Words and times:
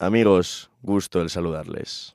Amigos, 0.00 0.70
gusto 0.80 1.20
el 1.20 1.28
saludarles. 1.28 2.14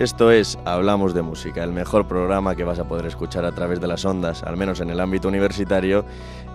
Esto 0.00 0.32
es 0.32 0.58
Hablamos 0.64 1.14
de 1.14 1.22
Música, 1.22 1.62
el 1.62 1.70
mejor 1.70 2.08
programa 2.08 2.56
que 2.56 2.64
vas 2.64 2.80
a 2.80 2.88
poder 2.88 3.06
escuchar 3.06 3.44
a 3.44 3.52
través 3.52 3.80
de 3.80 3.86
las 3.86 4.04
ondas, 4.04 4.42
al 4.42 4.56
menos 4.56 4.80
en 4.80 4.90
el 4.90 4.98
ámbito 4.98 5.28
universitario 5.28 6.04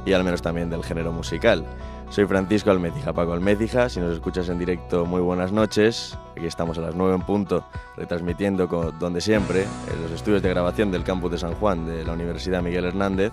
y 0.05 0.12
al 0.12 0.26
menos 0.26 0.41
también 0.41 0.70
del 0.70 0.83
género 0.83 1.13
musical. 1.13 1.63
Soy 2.10 2.26
Francisco 2.26 2.71
Almecija, 2.71 3.13
Paco 3.13 3.31
Almecija. 3.31 3.87
Si 3.87 4.01
nos 4.01 4.12
escuchas 4.12 4.49
en 4.49 4.60
directo, 4.60 5.06
muy 5.06 5.22
buenas 5.22 5.53
noches. 5.53 6.17
Aquí 6.35 6.47
estamos 6.47 6.78
a 6.78 6.81
las 6.81 6.96
9 6.96 7.15
en 7.15 7.22
punto, 7.22 7.65
retransmitiendo 7.96 8.67
donde 8.99 9.22
siempre, 9.22 9.63
en 9.63 10.01
los 10.01 10.12
estudios 10.12 10.42
de 10.42 10.49
grabación 10.49 10.92
del 10.92 11.06
campus 11.06 11.31
de 11.31 11.37
San 11.37 11.53
Juan 11.53 11.85
de 11.85 12.03
la 12.03 12.12
Universidad 12.12 12.62
Miguel 12.62 12.83
Hernández. 12.83 13.31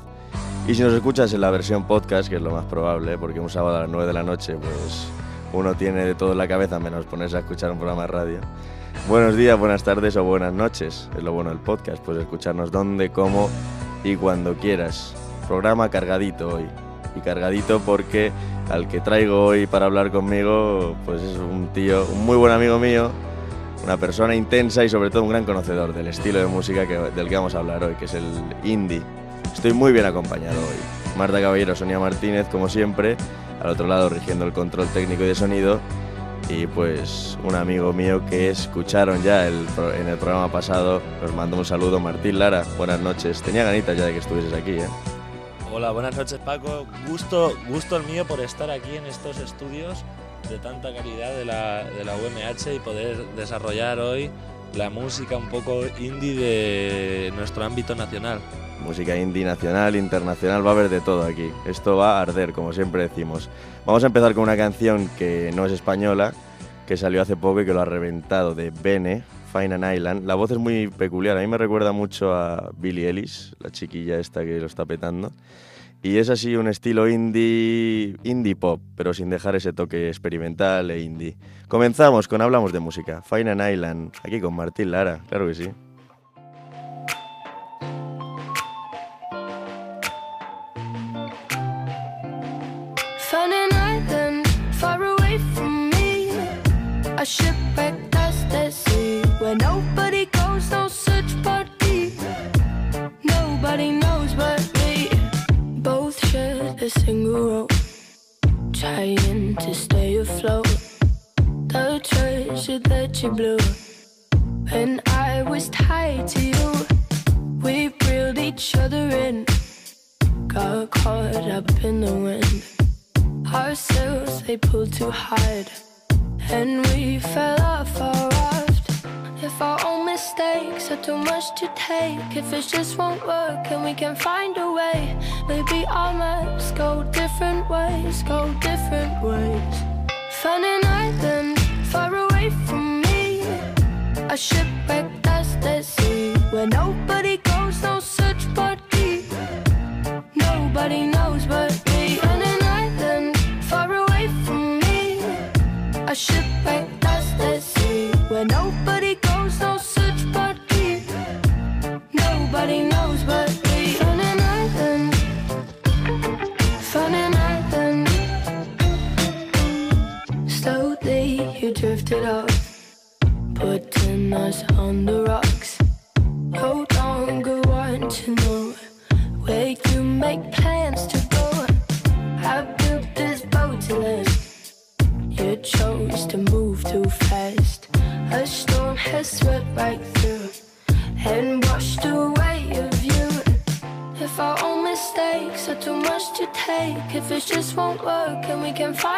Y 0.67 0.75
si 0.75 0.83
nos 0.83 0.93
escuchas 0.93 1.33
en 1.33 1.41
la 1.41 1.51
versión 1.51 1.85
podcast, 1.85 2.29
que 2.29 2.37
es 2.37 2.43
lo 2.43 2.53
más 2.53 2.65
probable, 2.67 3.19
porque 3.19 3.41
un 3.41 3.51
sábado 3.51 3.79
a 3.79 3.81
las 3.81 3.89
9 3.89 4.07
de 4.07 4.13
la 4.13 4.23
noche, 4.23 4.55
pues 4.55 5.09
uno 5.53 5.75
tiene 5.75 6.05
de 6.05 6.15
todo 6.15 6.33
en 6.33 6.39
la 6.39 6.47
cabeza 6.47 6.79
menos 6.79 7.05
ponerse 7.07 7.37
a 7.37 7.41
escuchar 7.41 7.73
un 7.73 7.79
programa 7.79 8.03
de 8.03 8.09
radio. 8.09 8.39
Buenos 9.09 9.37
días, 9.37 9.59
buenas 9.59 9.83
tardes 9.83 10.17
o 10.17 10.23
buenas 10.23 10.53
noches. 10.53 11.09
Es 11.17 11.23
lo 11.23 11.33
bueno 11.33 11.51
del 11.51 11.59
podcast, 11.59 12.03
puedes 12.03 12.23
escucharnos 12.23 12.71
donde, 12.71 13.11
cómo 13.11 13.51
y 14.05 14.15
cuando 14.15 14.55
quieras. 14.55 15.15
Programa 15.49 15.89
cargadito 15.89 16.55
hoy. 16.55 16.67
Y 17.17 17.21
cargadito 17.21 17.81
porque 17.81 18.31
al 18.71 18.89
que 18.89 19.01
traigo 19.01 19.47
hoy 19.47 19.67
para 19.67 19.87
hablar 19.87 20.13
conmigo, 20.13 20.95
pues 21.05 21.21
es 21.21 21.37
un 21.39 21.69
tío, 21.75 22.07
un 22.07 22.25
muy 22.25 22.37
buen 22.37 22.53
amigo 22.53 22.79
mío, 22.79 23.11
una 23.85 23.97
persona 23.97 24.35
intensa 24.35 24.85
y 24.85 24.89
sobre 24.89 25.11
todo 25.11 25.25
un 25.25 25.31
gran 25.31 25.45
conocedor 25.45 25.93
del 25.93 26.07
estilo 26.07 26.39
de 26.39 26.47
música 26.47 26.87
del 26.87 27.29
que 27.29 27.35
vamos 27.35 27.55
a 27.55 27.59
hablar 27.59 27.83
hoy, 27.83 27.95
que 27.97 28.05
es 28.05 28.15
el 28.15 28.25
indie. 28.63 29.03
Estoy 29.55 29.73
muy 29.73 29.93
bien 29.93 30.07
acompañado 30.07 30.59
hoy. 30.61 30.77
Marta 31.17 31.41
Caballero, 31.41 31.77
Sonia 31.77 31.99
Martínez, 31.99 32.49
como 32.49 32.69
siempre, 32.69 33.17
al 33.61 33.71
otro 33.71 33.87
lado 33.87 34.09
rigiendo 34.09 34.45
el 34.45 34.53
control 34.53 34.89
técnico 34.89 35.23
y 35.25 35.27
de 35.27 35.35
sonido 35.35 35.81
y 36.49 36.67
pues 36.67 37.39
un 37.45 37.55
amigo 37.55 37.93
mío 37.93 38.25
que 38.27 38.51
escucharon 38.51 39.23
ya 39.23 39.47
en 39.47 40.09
el 40.09 40.19
programa 40.19 40.51
pasado, 40.51 41.01
nos 41.23 41.33
mandó 41.35 41.57
un 41.57 41.65
saludo, 41.65 42.01
Martín 42.01 42.39
Lara, 42.39 42.65
buenas 42.77 43.01
noches, 43.01 43.43
tenía 43.43 43.65
ganitas 43.65 43.97
ya 43.97 44.07
de 44.07 44.13
que 44.13 44.19
estuvieses 44.19 44.53
aquí. 44.53 44.73
¿eh? 44.73 44.89
Hola, 45.73 45.93
buenas 45.93 46.17
noches 46.17 46.39
Paco, 46.45 46.87
gusto, 47.09 47.53
gusto 47.69 47.97
el 47.97 48.05
mío 48.05 48.27
por 48.27 48.41
estar 48.41 48.71
aquí 48.71 48.97
en 48.97 49.07
estos 49.07 49.39
estudios 49.39 50.05
de 50.49 50.59
tanta 50.59 50.93
calidad 50.95 51.35
de 51.35 51.45
la, 51.45 51.85
de 51.85 52.05
la 52.05 52.15
UMH 52.17 52.75
y 52.75 52.81
poder 52.81 53.25
desarrollar 53.37 53.99
hoy 54.01 54.31
la 54.75 54.91
música 54.91 55.37
un 55.37 55.49
poco 55.49 55.83
indie 55.99 56.35
de 56.35 57.33
nuestro 57.37 57.65
ámbito 57.65 57.95
nacional. 57.95 58.41
Música 58.83 59.17
indie 59.17 59.45
nacional, 59.45 59.97
internacional, 59.97 60.67
va 60.67 60.71
a 60.71 60.73
haber 60.75 60.89
de 60.89 61.01
todo 61.01 61.25
aquí. 61.25 61.51
Esto 61.67 61.97
va 61.97 62.19
a 62.19 62.23
arder, 62.23 62.53
como 62.53 62.73
siempre 62.73 63.03
decimos. 63.03 63.49
Vamos 63.87 64.05
a 64.05 64.09
empezar 64.09 64.35
con 64.35 64.43
una 64.43 64.57
canción 64.57 65.09
que 65.19 65.51
no 65.55 65.65
es 65.65 65.73
española, 65.73 66.33
que 66.87 66.97
salió 66.97 67.23
hace 67.23 67.37
poco 67.37 67.61
y 67.61 67.65
que 67.65 67.73
lo 67.73 67.81
ha 67.81 67.85
reventado, 67.85 68.55
de 68.55 68.71
Bene, 68.71 69.23
Fine 69.53 69.75
and 69.75 69.95
Island. 69.95 70.27
La 70.27 70.35
voz 70.35 70.51
es 70.51 70.59
muy 70.59 70.89
peculiar, 70.89 71.39
a 71.39 71.41
mí 71.41 71.47
me 71.47 71.59
recuerda 71.59 71.93
mucho 71.93 72.35
a 72.35 72.71
Billie 72.77 73.09
Ellis, 73.09 73.55
la 73.61 73.71
chiquilla 73.71 74.19
esta 74.19 74.45
que 74.45 74.59
lo 74.59 74.67
está 74.67 74.85
petando. 74.85 75.33
Y 76.03 76.17
es 76.17 76.31
así 76.31 76.57
un 76.57 76.67
estilo 76.67 77.09
indie, 77.09 78.17
indie 78.25 78.57
pop, 78.57 78.81
pero 78.97 79.15
sin 79.15 79.31
dejar 79.31 79.55
ese 79.55 79.73
toque 79.73 80.09
experimental 80.09 80.91
e 80.91 81.01
indie. 81.01 81.37
Comenzamos 81.69 82.27
con 82.27 82.43
Hablamos 82.43 82.73
de 82.73 82.81
Música, 82.81 83.23
Fine 83.23 83.53
and 83.53 83.73
Island, 83.73 84.13
aquí 84.25 84.41
con 84.41 84.55
Martín 84.55 84.91
Lara, 84.91 85.21
claro 85.29 85.47
que 85.47 85.55
sí. 85.55 85.71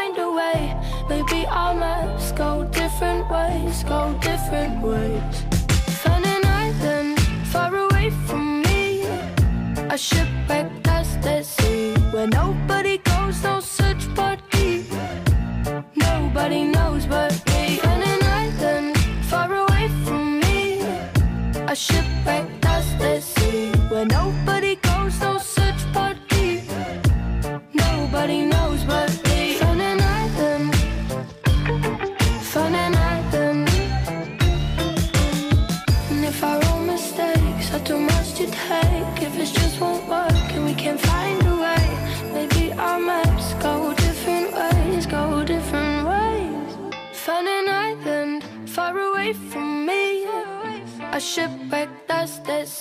Find 0.05 0.19
a 0.19 0.31
way, 0.31 0.77
maybe 1.09 1.47
our 1.47 1.75
maps 1.75 2.33
go 2.33 2.65
different 2.73 3.29
ways, 3.31 3.85
go 3.85 4.13
different 4.21 4.83
ways. 4.83 5.43
Fun 6.03 6.25
an 6.25 6.45
island 6.45 7.19
far 7.53 7.75
away 7.75 8.11
from 8.27 8.63
me, 8.63 9.07
a 9.91 9.97
shipwreck 9.97 10.69
that's 10.83 11.17
the 11.17 11.43
sea 11.43 11.95
where 12.13 12.27
nobody 12.27 12.99
goes, 12.99 13.43
no 13.43 13.61
search 13.61 14.05
but 14.15 14.39
deep. 14.51 14.87
Nobody 15.95 16.65
knows 16.65 17.07
but 17.07 17.33
me. 17.47 17.81
On 17.81 18.03
an 18.13 18.23
island 18.45 18.99
far 19.31 19.53
away 19.53 19.89
from 20.05 20.41
me, 20.41 20.81
a 21.73 21.75
shipwreck 21.75 22.47
that's 22.61 22.91
the 23.03 23.21
sea 23.21 23.71
where 23.91 24.07
nobody 24.07 24.44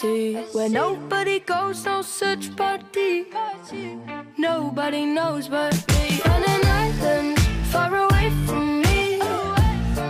sea 0.04 0.46
where 0.52 0.70
nobody 0.70 1.40
goes, 1.40 1.86
no 1.86 2.02
but 2.58 2.82
deep. 2.92 3.34
Nobody 4.38 5.06
knows 5.06 5.48
but 5.48 5.74
me. 5.92 6.22
On 6.34 6.44
an 6.56 6.64
island 6.86 7.40
far 7.72 7.92
away 8.06 8.28
from 8.46 8.82
me. 8.82 9.20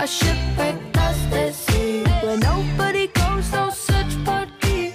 A 0.04 0.08
shipwreck 0.08 0.78
that's 0.94 1.24
the 1.34 1.52
sea 1.52 2.04
where 2.24 2.40
nobody 2.52 3.06
goes, 3.22 3.52
no 3.52 3.70
but 4.26 4.48
deep. 4.62 4.94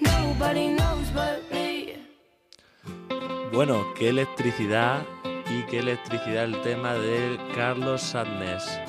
Nobody 0.00 0.66
knows 0.78 1.08
but 1.14 1.40
me. 1.50 1.94
Bueno, 3.52 3.76
qué 3.96 4.10
electricidad 4.10 5.00
y 5.50 5.62
qué 5.70 5.78
electricidad 5.78 6.44
el 6.44 6.60
tema 6.60 6.92
de 6.94 7.38
Carlos 7.54 8.02
Sadness. 8.02 8.87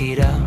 El 0.00 0.06
mundo 0.06 0.37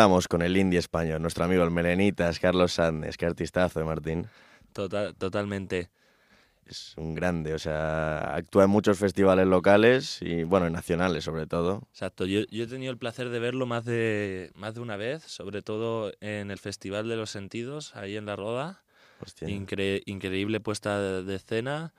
Empezamos 0.00 0.28
con 0.28 0.40
el 0.40 0.56
indie 0.56 0.78
español, 0.78 1.20
nuestro 1.20 1.44
amigo 1.44 1.62
el 1.62 1.70
Melenitas, 1.70 2.38
Carlos 2.40 2.72
Sández, 2.72 3.18
qué 3.18 3.26
artistazo, 3.26 3.80
¿eh, 3.80 3.84
Martín. 3.84 4.26
Total, 4.72 5.14
totalmente. 5.14 5.90
Es 6.64 6.94
un 6.96 7.14
grande, 7.14 7.52
o 7.52 7.58
sea, 7.58 8.34
actúa 8.34 8.64
en 8.64 8.70
muchos 8.70 8.96
festivales 8.96 9.46
locales 9.46 10.22
y, 10.22 10.44
bueno, 10.44 10.66
en 10.68 10.72
nacionales 10.72 11.24
sobre 11.24 11.46
todo. 11.46 11.82
Exacto, 11.90 12.24
yo, 12.24 12.40
yo 12.50 12.64
he 12.64 12.66
tenido 12.66 12.90
el 12.90 12.96
placer 12.96 13.28
de 13.28 13.40
verlo 13.40 13.66
más 13.66 13.84
de, 13.84 14.50
más 14.54 14.72
de 14.72 14.80
una 14.80 14.96
vez, 14.96 15.22
sobre 15.24 15.60
todo 15.60 16.12
en 16.22 16.50
el 16.50 16.58
Festival 16.58 17.06
de 17.06 17.16
los 17.16 17.28
Sentidos, 17.28 17.94
ahí 17.94 18.16
en 18.16 18.24
La 18.24 18.36
Roda. 18.36 18.82
Incre- 19.42 20.02
increíble 20.06 20.60
puesta 20.60 20.98
de, 20.98 21.24
de 21.24 21.34
escena 21.34 21.92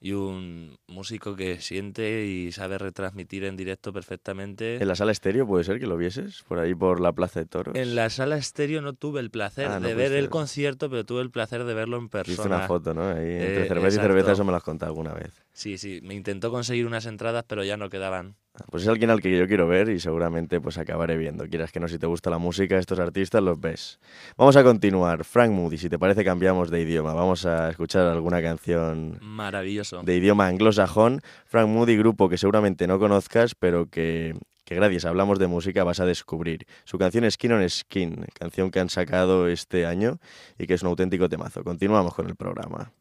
y 0.00 0.12
un 0.12 0.78
músico 0.86 1.34
que 1.34 1.60
siente 1.60 2.24
y 2.26 2.52
sabe 2.52 2.78
retransmitir 2.78 3.44
en 3.44 3.56
directo 3.56 3.92
perfectamente. 3.92 4.76
En 4.80 4.86
la 4.88 4.94
sala 4.94 5.12
estéreo 5.12 5.46
puede 5.46 5.64
ser 5.64 5.80
que 5.80 5.86
lo 5.86 5.96
vieses, 5.96 6.44
por 6.46 6.58
ahí 6.58 6.74
por 6.74 7.00
la 7.00 7.12
Plaza 7.12 7.40
de 7.40 7.46
Toros. 7.46 7.74
En 7.76 7.94
la 7.94 8.08
sala 8.10 8.36
estéreo 8.36 8.80
no 8.80 8.92
tuve 8.92 9.20
el 9.20 9.30
placer 9.30 9.66
Ah, 9.66 9.80
no 9.80 9.88
de 9.88 9.94
ver 9.94 10.12
el 10.12 10.28
concierto, 10.28 10.88
pero 10.88 11.04
tuve 11.04 11.22
el 11.22 11.30
placer 11.30 11.64
de 11.64 11.74
verlo 11.74 11.96
en 11.96 12.08
persona. 12.08 12.56
una 12.56 12.66
foto, 12.66 12.94
¿no? 12.94 13.08
Ahí, 13.08 13.16
entre 13.32 13.64
Eh, 13.64 13.68
cerveza 13.68 13.96
y 13.96 14.00
cerveza, 14.00 14.32
eso 14.32 14.44
me 14.44 14.52
lo 14.52 14.56
has 14.56 14.62
contado 14.62 14.90
alguna 14.90 15.14
vez. 15.14 15.32
Sí, 15.52 15.78
sí, 15.78 16.00
me 16.02 16.14
intentó 16.14 16.50
conseguir 16.52 16.86
unas 16.86 17.06
entradas, 17.06 17.44
pero 17.48 17.64
ya 17.64 17.76
no 17.76 17.88
quedaban. 17.90 18.36
Pues 18.70 18.82
es 18.82 18.88
alguien 18.88 19.10
al 19.10 19.20
que 19.20 19.36
yo 19.36 19.46
quiero 19.46 19.66
ver 19.66 19.88
y 19.88 20.00
seguramente 20.00 20.60
pues 20.60 20.78
acabaré 20.78 21.16
viendo. 21.16 21.46
Quieras 21.48 21.72
que 21.72 21.80
no, 21.80 21.88
si 21.88 21.98
te 21.98 22.06
gusta 22.06 22.30
la 22.30 22.38
música, 22.38 22.78
estos 22.78 22.98
artistas 22.98 23.42
los 23.42 23.60
ves. 23.60 23.98
Vamos 24.36 24.56
a 24.56 24.62
continuar. 24.64 25.24
Frank 25.24 25.50
Moody, 25.50 25.78
si 25.78 25.88
te 25.88 25.98
parece 25.98 26.24
cambiamos 26.24 26.70
de 26.70 26.80
idioma. 26.80 27.14
Vamos 27.14 27.46
a 27.46 27.70
escuchar 27.70 28.06
alguna 28.06 28.42
canción 28.42 29.18
Maravilloso. 29.20 30.02
de 30.02 30.16
idioma 30.16 30.46
anglosajón. 30.46 31.20
Frank 31.46 31.68
Moody, 31.68 31.96
grupo 31.96 32.28
que 32.28 32.38
seguramente 32.38 32.86
no 32.86 32.98
conozcas, 32.98 33.54
pero 33.54 33.86
que, 33.86 34.34
que 34.64 34.74
gracias 34.74 35.04
a 35.04 35.08
Hablamos 35.08 35.38
de 35.38 35.46
Música 35.46 35.84
vas 35.84 36.00
a 36.00 36.06
descubrir. 36.06 36.66
Su 36.84 36.98
canción 36.98 37.24
es 37.24 37.34
Skin 37.34 37.52
on 37.52 37.68
Skin, 37.68 38.26
canción 38.34 38.70
que 38.70 38.80
han 38.80 38.90
sacado 38.90 39.48
este 39.48 39.86
año 39.86 40.18
y 40.58 40.66
que 40.66 40.74
es 40.74 40.82
un 40.82 40.88
auténtico 40.88 41.28
temazo. 41.28 41.64
Continuamos 41.64 42.14
con 42.14 42.26
el 42.28 42.36
programa. 42.36 42.92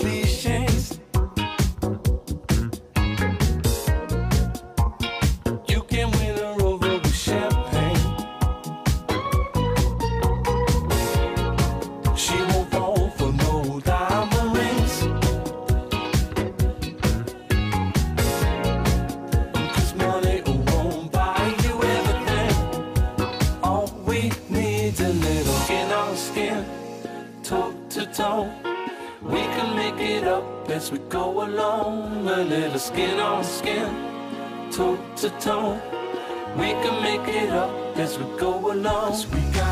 cliche. 0.00 0.69
To 35.50 35.56
toe. 35.56 35.80
We 36.56 36.70
can 36.82 37.02
make 37.02 37.26
it 37.28 37.50
up 37.50 37.70
as 37.98 38.18
we 38.18 38.24
go 38.38 38.72
along. 38.72 39.10
'Cause 39.10 39.26
we 39.34 39.40
got 39.58 39.69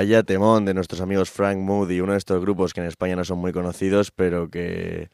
Vaya 0.00 0.22
temón 0.22 0.64
de 0.64 0.72
nuestros 0.72 1.02
amigos 1.02 1.30
Frank 1.30 1.58
Moody, 1.58 2.00
uno 2.00 2.12
de 2.12 2.18
estos 2.18 2.40
grupos 2.40 2.72
que 2.72 2.80
en 2.80 2.86
España 2.86 3.16
no 3.16 3.22
son 3.26 3.36
muy 3.36 3.52
conocidos, 3.52 4.10
pero 4.10 4.48
que, 4.48 5.10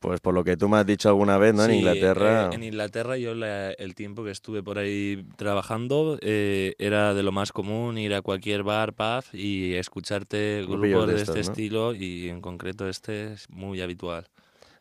pues 0.00 0.20
por 0.20 0.34
lo 0.34 0.44
que 0.44 0.58
tú 0.58 0.68
me 0.68 0.76
has 0.76 0.84
dicho 0.84 1.08
alguna 1.08 1.38
vez, 1.38 1.54
¿no? 1.54 1.64
en 1.64 1.72
Inglaterra. 1.76 2.50
eh, 2.52 2.54
en 2.56 2.62
Inglaterra 2.62 3.16
yo 3.16 3.34
la- 3.34 3.70
el 3.70 3.94
tiempo 3.94 4.22
que 4.22 4.30
estuve 4.30 4.62
por 4.62 4.76
ahí 4.76 5.24
trabajando 5.38 6.18
eh, 6.20 6.74
era 6.78 7.14
de 7.14 7.22
lo 7.22 7.32
más 7.32 7.52
común 7.52 7.96
ir 7.96 8.12
a 8.12 8.20
cualquier 8.20 8.64
bar, 8.64 8.92
pub 8.92 9.24
y 9.32 9.72
escucharte 9.76 10.62
grupos 10.68 11.06
de 11.06 11.14
de, 11.14 11.22
estos, 11.22 11.36
este 11.36 11.46
¿no? 11.46 11.52
estilo 11.52 11.94
y 11.94 12.28
en 12.28 12.42
concreto 12.42 12.86
este 12.90 13.32
es 13.32 13.48
muy 13.48 13.80
habitual. 13.80 14.26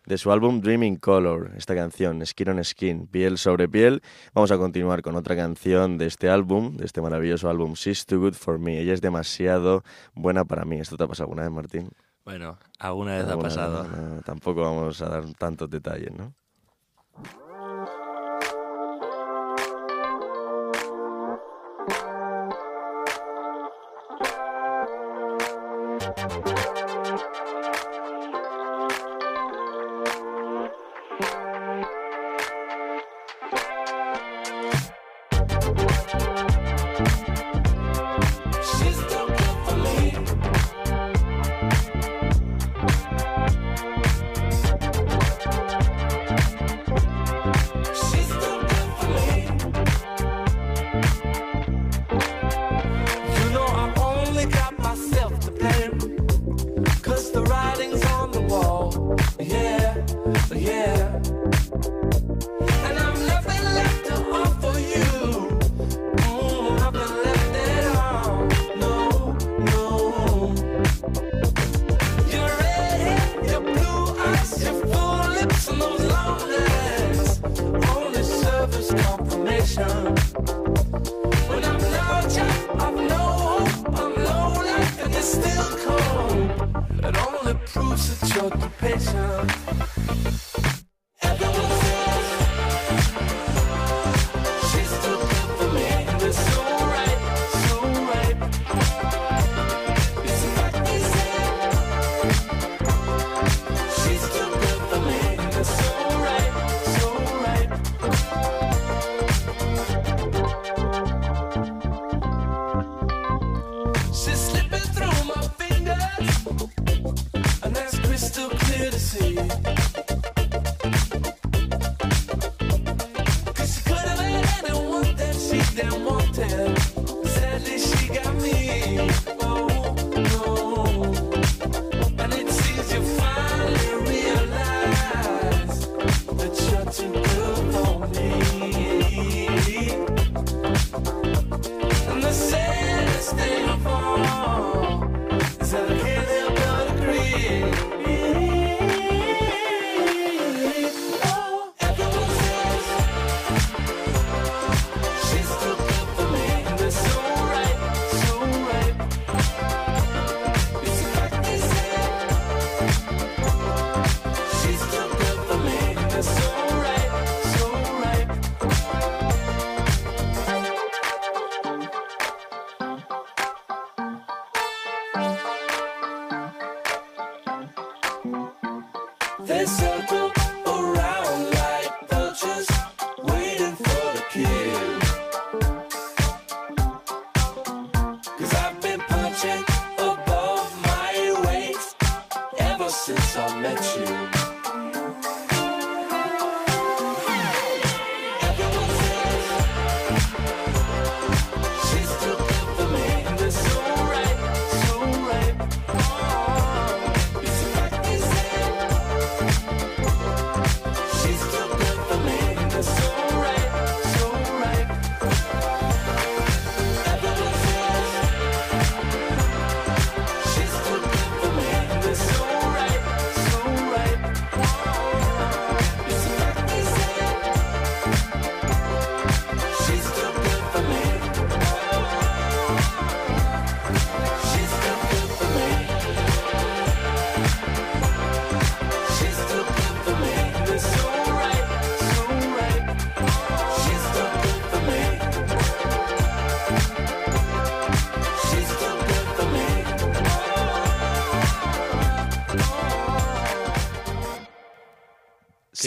De 0.06 0.18
su 0.18 0.32
álbum 0.32 0.62
Dreaming 0.62 0.96
Color, 0.96 1.52
esta 1.56 1.76
canción, 1.76 2.26
Skin 2.26 2.50
on 2.50 2.64
Skin, 2.64 3.08
piel 3.08 3.38
sobre 3.38 3.70
piel. 3.70 4.02
Vamos 4.34 4.52
a 4.52 4.58
continuar 4.58 5.02
con 5.02 5.16
otra 5.16 5.36
canción 5.36 5.98
de 5.98 6.08
este 6.08 6.30
álbum, 6.30 6.78
de 6.78 6.86
este 6.86 7.02
maravilloso 7.02 7.50
álbum, 7.50 7.74
She's 7.74 8.06
Too 8.06 8.20
Good 8.20 8.34
For 8.34 8.60
Me. 8.60 8.80
Ella 8.80 8.94
es 8.94 9.02
demasiado 9.02 9.84
buena 10.14 10.46
para 10.46 10.66
mí. 10.66 10.80
¿Esto 10.80 10.98
te 10.98 11.04
ha 11.04 11.08
pasado 11.08 11.26
alguna 11.26 11.44
vez, 11.44 11.52
Martín? 11.52 11.90
Bueno, 12.26 12.58
alguna 12.80 13.18
vez 13.18 13.28
ha 13.28 13.38
pasado. 13.38 13.84
no, 13.84 14.16
no, 14.16 14.22
tampoco 14.22 14.62
vamos 14.62 15.02
a 15.02 15.10
dar 15.10 15.34
tantos 15.34 15.70
detalles, 15.70 16.12
¿no? 16.16 16.34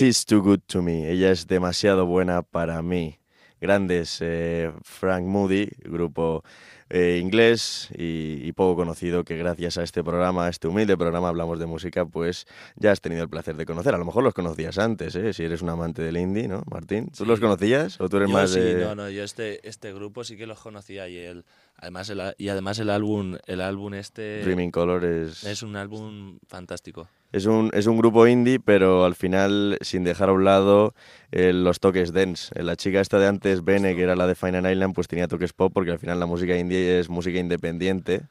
She's 0.04 0.26
too 0.26 0.42
good 0.42 0.60
to 0.66 0.82
me. 0.82 1.10
Ella 1.10 1.30
es 1.30 1.46
demasiado 1.46 2.04
buena 2.04 2.42
para 2.42 2.82
mí. 2.82 3.18
Grandes 3.58 4.18
eh, 4.20 4.70
Frank 4.82 5.24
Moody, 5.24 5.70
grupo 5.82 6.44
eh, 6.90 7.18
inglés 7.22 7.88
y, 7.96 8.46
y 8.46 8.52
poco 8.52 8.76
conocido 8.76 9.24
que 9.24 9.38
gracias 9.38 9.78
a 9.78 9.82
este 9.82 10.04
programa, 10.04 10.44
a 10.44 10.50
este 10.50 10.68
humilde 10.68 10.98
programa 10.98 11.30
Hablamos 11.30 11.58
de 11.58 11.64
Música, 11.64 12.04
pues 12.04 12.44
ya 12.76 12.92
has 12.92 13.00
tenido 13.00 13.22
el 13.22 13.30
placer 13.30 13.56
de 13.56 13.64
conocer. 13.64 13.94
A 13.94 13.98
lo 13.98 14.04
mejor 14.04 14.22
los 14.24 14.34
conocías 14.34 14.76
antes, 14.76 15.14
¿eh? 15.16 15.32
si 15.32 15.44
eres 15.44 15.62
un 15.62 15.70
amante 15.70 16.02
del 16.02 16.18
indie, 16.18 16.48
¿no, 16.48 16.62
Martín? 16.70 17.06
¿Tú 17.06 17.24
Sí. 17.24 17.24
los 17.24 17.40
conocías 17.40 17.98
o 17.98 18.10
tú 18.10 18.18
eres 18.18 18.28
Yo 18.28 18.34
más 18.34 18.50
sí, 18.50 18.60
de...? 18.60 18.84
no, 18.84 18.94
no, 18.94 19.08
yo 19.08 19.24
este, 19.24 19.66
este 19.66 19.94
grupo 19.94 20.22
sí 20.22 20.36
que 20.36 20.46
los 20.46 20.60
conocía 20.60 21.08
y 21.08 21.16
el, 21.16 21.46
además 21.78 22.10
el, 22.10 22.20
y 22.36 22.48
además 22.48 22.78
el 22.78 22.90
álbum, 22.90 23.38
el 23.46 23.62
álbum 23.62 23.94
este 23.94 24.42
Dreaming 24.44 24.70
Color 24.70 25.02
es... 25.06 25.44
es 25.44 25.62
un 25.62 25.76
álbum 25.76 26.38
fantástico. 26.46 27.08
Es 27.34 27.46
un, 27.46 27.70
es 27.74 27.86
un 27.86 27.96
grupo 27.98 28.26
indie, 28.28 28.60
pero 28.60 29.04
al 29.04 29.14
final 29.16 29.76
sin 29.80 30.04
dejar 30.04 30.28
a 30.28 30.32
un 30.32 30.44
lado 30.44 30.94
eh, 31.32 31.52
los 31.52 31.80
toques 31.80 32.12
dance. 32.12 32.52
Eh, 32.54 32.62
La 32.62 32.76
chica 32.76 33.00
esta 33.00 33.18
de 33.18 33.26
antes, 33.26 33.64
Bene, 33.64 33.96
que 33.96 34.02
era 34.02 34.14
la 34.14 34.26
de 34.28 34.36
Fine 34.36 34.70
Island, 34.70 34.94
pues 34.94 35.08
tenía 35.08 35.26
toques 35.26 35.52
pop, 35.52 35.72
porque 35.74 35.90
al 35.90 35.98
final 35.98 36.20
la 36.20 36.26
música 36.26 36.56
indie 36.56 37.00
es 37.00 37.08
música 37.08 37.38
independiente. 37.38 38.22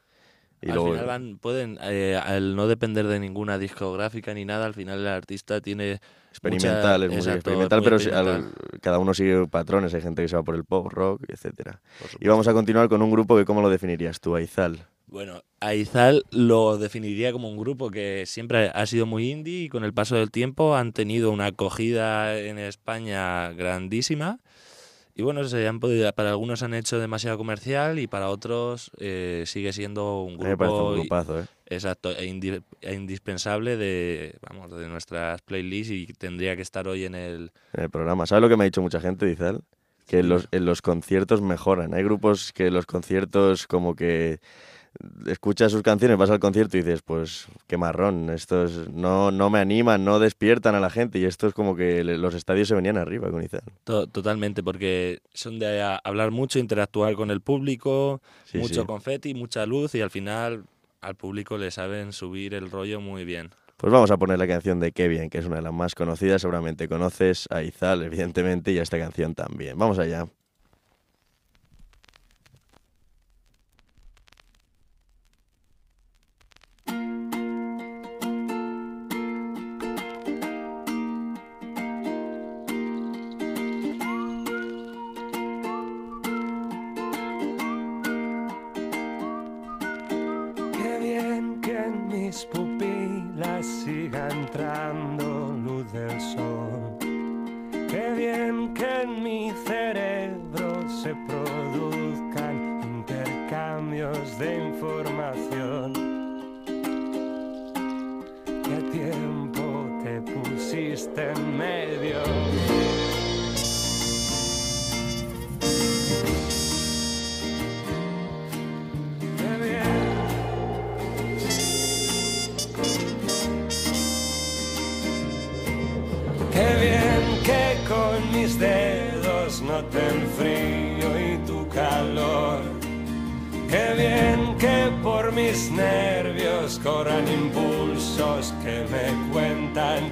Y 0.61 0.67
al 0.67 0.73
luego, 0.75 0.91
final 0.91 1.05
van, 1.05 1.37
pueden, 1.39 1.77
eh, 1.81 2.15
al 2.15 2.55
no 2.55 2.67
depender 2.67 3.07
de 3.07 3.19
ninguna 3.19 3.57
discográfica 3.57 4.33
ni 4.33 4.45
nada, 4.45 4.65
al 4.65 4.73
final 4.73 4.99
el 4.99 5.07
artista 5.07 5.59
tiene 5.59 5.99
experimental, 6.29 7.01
mucha- 7.01 7.05
es 7.05 7.11
música 7.11 7.35
exacto, 7.35 7.49
experimental, 7.51 7.83
pero 7.83 7.95
al- 8.17 8.53
cada 8.81 8.99
uno 8.99 9.13
sigue 9.13 9.47
patrones. 9.47 9.93
Hay 9.93 10.01
gente 10.01 10.21
que 10.21 10.29
se 10.29 10.35
va 10.37 10.43
por 10.43 10.55
el 10.55 10.63
pop, 10.63 10.87
rock, 10.91 11.23
etcétera. 11.27 11.81
por 11.97 12.09
Y 12.21 12.27
vamos 12.29 12.47
a 12.47 12.53
continuar 12.53 12.87
con 12.87 13.01
un 13.01 13.11
grupo 13.11 13.35
que, 13.37 13.43
¿cómo 13.45 13.61
lo 13.61 13.69
definirías 13.69 14.21
tú, 14.21 14.35
Aizal? 14.35 14.87
Bueno, 15.13 15.43
Aizal 15.59 16.23
lo 16.31 16.79
definiría 16.79 17.31
como 17.31 17.47
un 17.47 17.55
grupo 17.55 17.91
que 17.91 18.23
siempre 18.25 18.71
ha 18.73 18.85
sido 18.87 19.05
muy 19.05 19.29
indie 19.29 19.65
y 19.65 19.69
con 19.69 19.83
el 19.83 19.93
paso 19.93 20.15
del 20.15 20.31
tiempo 20.31 20.75
han 20.75 20.91
tenido 20.91 21.29
una 21.29 21.45
acogida 21.45 22.35
en 22.39 22.57
España 22.57 23.49
grandísima. 23.51 24.39
Y 25.13 25.21
bueno, 25.21 25.43
se 25.43 25.67
han 25.67 25.79
podido, 25.79 26.11
para 26.13 26.31
algunos 26.31 26.63
han 26.63 26.73
hecho 26.73 26.97
demasiado 26.97 27.37
comercial 27.37 27.99
y 27.99 28.07
para 28.07 28.31
otros 28.31 28.89
eh, 28.97 29.43
sigue 29.45 29.71
siendo 29.71 30.23
un 30.23 30.31
un 30.33 30.37
grupo 30.39 30.93
i- 30.95 30.99
grupazo, 31.01 31.41
¿eh? 31.41 31.45
exacto 31.67 32.09
e, 32.09 32.25
indi- 32.25 32.63
e 32.81 32.95
indispensable 32.95 33.77
de 33.77 34.35
vamos 34.41 34.71
de 34.71 34.87
nuestras 34.89 35.43
playlists 35.43 35.91
y 35.93 36.07
tendría 36.07 36.55
que 36.55 36.63
estar 36.63 36.87
hoy 36.87 37.05
en 37.05 37.13
el 37.13 37.51
en 37.73 37.83
el 37.83 37.89
programa. 37.91 38.25
¿Sabes 38.25 38.41
lo 38.41 38.49
que 38.49 38.57
me 38.57 38.63
ha 38.63 38.65
dicho 38.65 38.81
mucha 38.81 38.99
gente, 38.99 39.31
Izal? 39.31 39.61
Que 40.07 40.19
en 40.19 40.29
los, 40.29 40.49
en 40.51 40.65
los 40.65 40.81
conciertos 40.81 41.41
mejoran. 41.41 41.93
Hay 41.93 42.03
grupos 42.03 42.51
que 42.51 42.71
los 42.71 42.85
conciertos 42.87 43.67
como 43.67 43.95
que 43.95 44.39
escuchas 45.27 45.71
sus 45.71 45.81
canciones, 45.81 46.17
vas 46.17 46.29
al 46.29 46.39
concierto 46.39 46.77
y 46.77 46.81
dices, 46.81 47.01
pues 47.01 47.47
qué 47.67 47.77
marrón, 47.77 48.29
estos 48.29 48.89
no, 48.89 49.31
no 49.31 49.49
me 49.49 49.59
animan, 49.59 50.05
no 50.05 50.19
despiertan 50.19 50.75
a 50.75 50.79
la 50.79 50.89
gente 50.89 51.19
y 51.19 51.25
esto 51.25 51.47
es 51.47 51.53
como 51.53 51.75
que 51.75 52.03
los 52.03 52.33
estadios 52.35 52.67
se 52.67 52.75
venían 52.75 52.97
arriba 52.97 53.29
con 53.31 53.43
Izal. 53.43 53.63
to- 53.83 54.07
totalmente 54.07 54.63
porque 54.63 55.19
son 55.33 55.59
de 55.59 55.81
hablar 56.03 56.31
mucho, 56.31 56.59
interactuar 56.59 57.15
con 57.15 57.31
el 57.31 57.41
público, 57.41 58.21
Sí, 58.45 58.59
mucho 58.59 58.81
sí. 58.81 58.85
confeti, 58.87 59.33
mucha 59.33 59.65
luz 59.65 59.95
y 59.95 60.01
al 60.01 60.09
final 60.11 60.63
al 61.01 61.15
público 61.15 61.57
le 61.57 61.71
saben 61.71 62.13
subir 62.13 62.53
el 62.53 62.69
rollo 62.71 63.01
muy 63.01 63.25
bien. 63.25 63.49
Pues 63.75 63.91
vamos 63.91 64.11
a 64.11 64.17
poner 64.17 64.39
la 64.39 64.47
canción 64.47 64.79
de 64.79 64.93
Kevin, 64.93 65.29
que 65.29 65.39
es 65.39 65.45
una 65.45 65.57
de 65.57 65.63
las 65.63 65.73
más 65.73 65.95
conocidas, 65.95 66.41
seguramente 66.41 66.87
conoces 66.87 67.47
a 67.51 67.61
Izal, 67.63 68.03
evidentemente, 68.03 68.71
y 68.71 68.79
a 68.79 68.83
esta 68.83 68.97
canción 68.97 69.35
también. 69.35 69.77
Vamos 69.77 69.99
allá. 69.99 70.27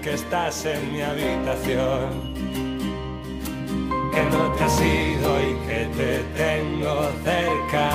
Que 0.02 0.14
estás 0.16 0.66
en 0.66 0.92
mi 0.92 1.02
habitación. 1.02 2.34
Que 4.12 4.24
no 4.26 4.52
te 4.54 4.64
has 4.64 4.82
ido 4.82 5.40
y 5.40 5.54
que 5.68 5.86
te 5.98 6.12
tengo 6.36 7.10
cerca. 7.24 7.90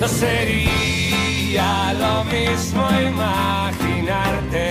No 0.00 0.08
sería 0.08 1.70
lo 1.94 2.24
mismo 2.24 2.82
imaginarte 3.10 4.66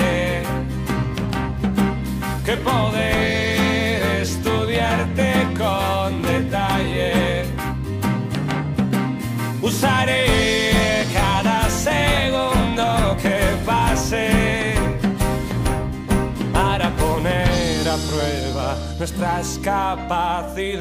que 2.46 2.58
poder 2.58 3.11
nuestras 19.02 19.58
capacidades 19.64 20.78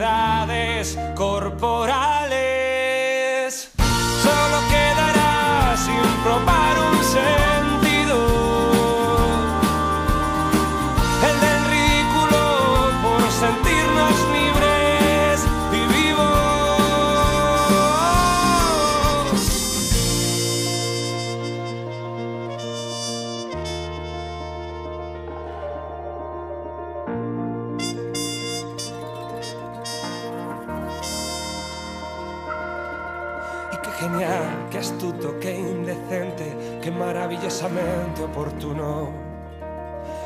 corporales. 1.16 2.36
Solo 4.22 4.58
quedará 4.68 5.74
sin 5.78 6.02
probar 6.22 6.78
un 6.92 6.99
maravillosamente 37.50 38.22
oportuno. 38.22 39.10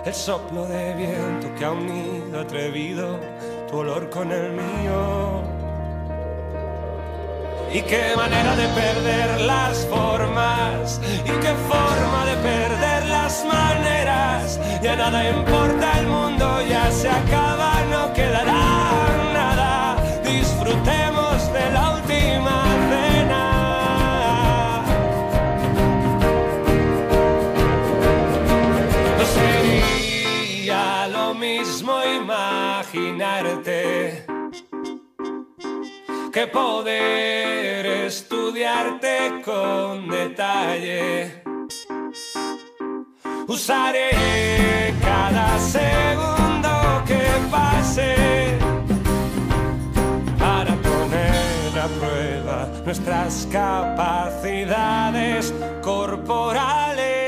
El 0.05 0.15
soplo 0.15 0.67
de 0.67 0.95
viento 0.95 1.55
que 1.57 1.65
ha 1.65 1.71
unido 1.71 2.41
atrevido 2.41 3.19
tu 3.69 3.79
olor 3.79 4.11
con 4.11 4.31
el 4.31 4.53
mío. 4.53 5.43
Y 7.73 7.83
qué 7.83 8.15
manera 8.17 8.55
de 8.55 8.69
perder 8.69 9.41
las 9.41 9.87
formas, 9.87 11.01
y 11.25 11.31
qué 11.31 11.55
forma 11.69 12.27
de 12.27 12.37
perder 12.37 13.07
las 13.07 13.45
maneras. 13.45 14.61
Ya 14.83 14.95
nada 14.95 15.29
importa, 15.29 15.99
el 15.99 16.07
mundo 16.07 16.61
ya 16.69 16.91
se 16.93 17.09
acaba, 17.09 17.83
no 17.91 18.13
quedará 18.13 19.24
que 36.35 36.47
poder 36.49 37.87
estudiarte 38.07 39.40
con 39.44 40.09
detalle. 40.09 41.44
Usaré 43.47 44.92
cada 45.01 45.57
segundo 45.61 47.05
que 47.07 47.23
pase 47.53 48.59
para 50.37 50.75
poner 50.75 51.79
a 51.79 51.87
prueba 52.01 52.68
nuestras 52.85 53.47
capacidades 53.53 55.55
corporales. 55.83 57.24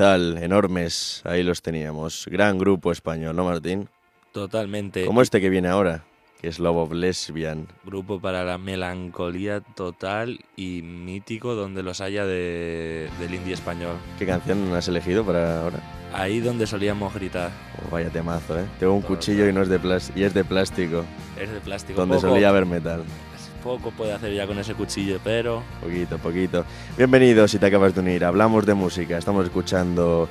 Enormes, 0.00 1.20
ahí 1.24 1.42
los 1.42 1.60
teníamos. 1.60 2.26
Gran 2.30 2.58
grupo 2.58 2.90
español, 2.90 3.36
¿no, 3.36 3.44
Martín? 3.44 3.88
Totalmente. 4.32 5.04
Como 5.04 5.20
este 5.20 5.40
que 5.42 5.50
viene 5.50 5.68
ahora, 5.68 6.04
que 6.40 6.48
es 6.48 6.58
Love 6.58 6.76
of 6.78 6.92
Lesbian. 6.92 7.66
Grupo 7.84 8.18
para 8.18 8.42
la 8.44 8.56
melancolía 8.56 9.60
total 9.60 10.38
y 10.56 10.80
mítico 10.82 11.54
donde 11.54 11.82
los 11.82 12.00
haya 12.00 12.24
de, 12.24 13.10
del 13.20 13.34
indie 13.34 13.52
español. 13.52 13.96
¿Qué 14.18 14.24
canción 14.24 14.72
has 14.74 14.88
elegido 14.88 15.22
para 15.24 15.60
ahora? 15.62 15.80
Ahí 16.14 16.40
donde 16.40 16.66
solíamos 16.66 17.12
gritar. 17.12 17.50
Oh, 17.86 17.90
vaya 17.90 18.08
temazo, 18.08 18.58
¿eh? 18.58 18.64
Tengo 18.78 18.94
un 18.94 19.02
cuchillo 19.02 19.46
y, 19.48 19.52
no 19.52 19.60
es 19.62 19.68
de 19.68 19.78
plas- 19.78 20.12
y 20.16 20.22
es 20.22 20.32
de 20.32 20.44
plástico, 20.44 21.04
Es 21.38 21.50
de 21.50 21.60
plástico. 21.60 22.00
donde 22.00 22.16
poco, 22.16 22.28
solía 22.28 22.48
haber 22.48 22.64
metal. 22.64 23.04
Poco 23.60 23.90
puede 23.90 24.12
hacer 24.12 24.32
ya 24.34 24.46
con 24.46 24.58
ese 24.58 24.74
cuchillo, 24.74 25.18
pero 25.22 25.62
Poquito, 25.80 26.18
poquito. 26.18 26.64
Bienvenidos 26.96 27.50
si 27.50 27.58
te 27.58 27.66
acabas 27.66 27.94
de 27.94 28.00
unir. 28.00 28.24
Hablamos 28.24 28.66
de 28.66 28.74
música. 28.74 29.18
Estamos 29.18 29.44
escuchando 29.44 30.28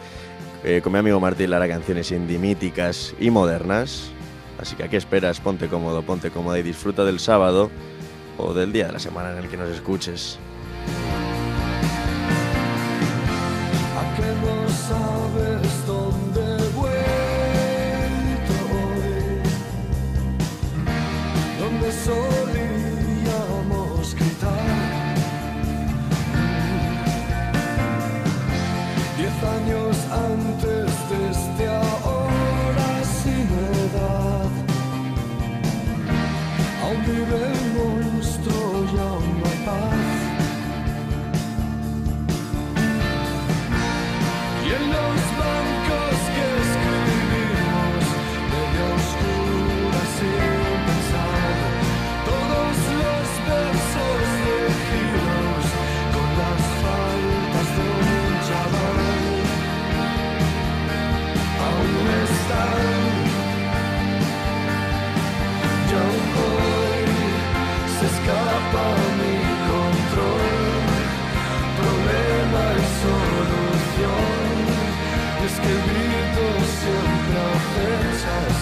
eh, 0.64 0.82
con 0.84 0.94
mi 0.94 1.00
amigo 1.00 1.20
Martín 1.20 1.52
Lara 1.52 1.68
canciones 1.68 2.12
indie 2.12 2.40
míticas 2.40 3.14
y 3.20 3.30
modernas. 3.30 4.12
Así 4.60 4.76
que, 4.76 4.84
¿a 4.84 4.88
qué 4.90 4.98
esperas? 4.98 5.40
Ponte 5.40 5.68
cómodo, 5.68 6.02
ponte 6.02 6.32
cómoda 6.32 6.60
y 6.60 6.64
disfruta 6.64 7.06
del 7.06 7.20
sábado 7.20 7.70
o 8.38 8.54
del 8.54 8.74
día 8.74 8.88
de 8.88 8.94
la 8.94 9.00
semana 9.00 9.32
en 9.32 9.38
el 9.38 9.50
que 9.50 9.58
nos 9.58 9.70
escuches. 9.70 10.40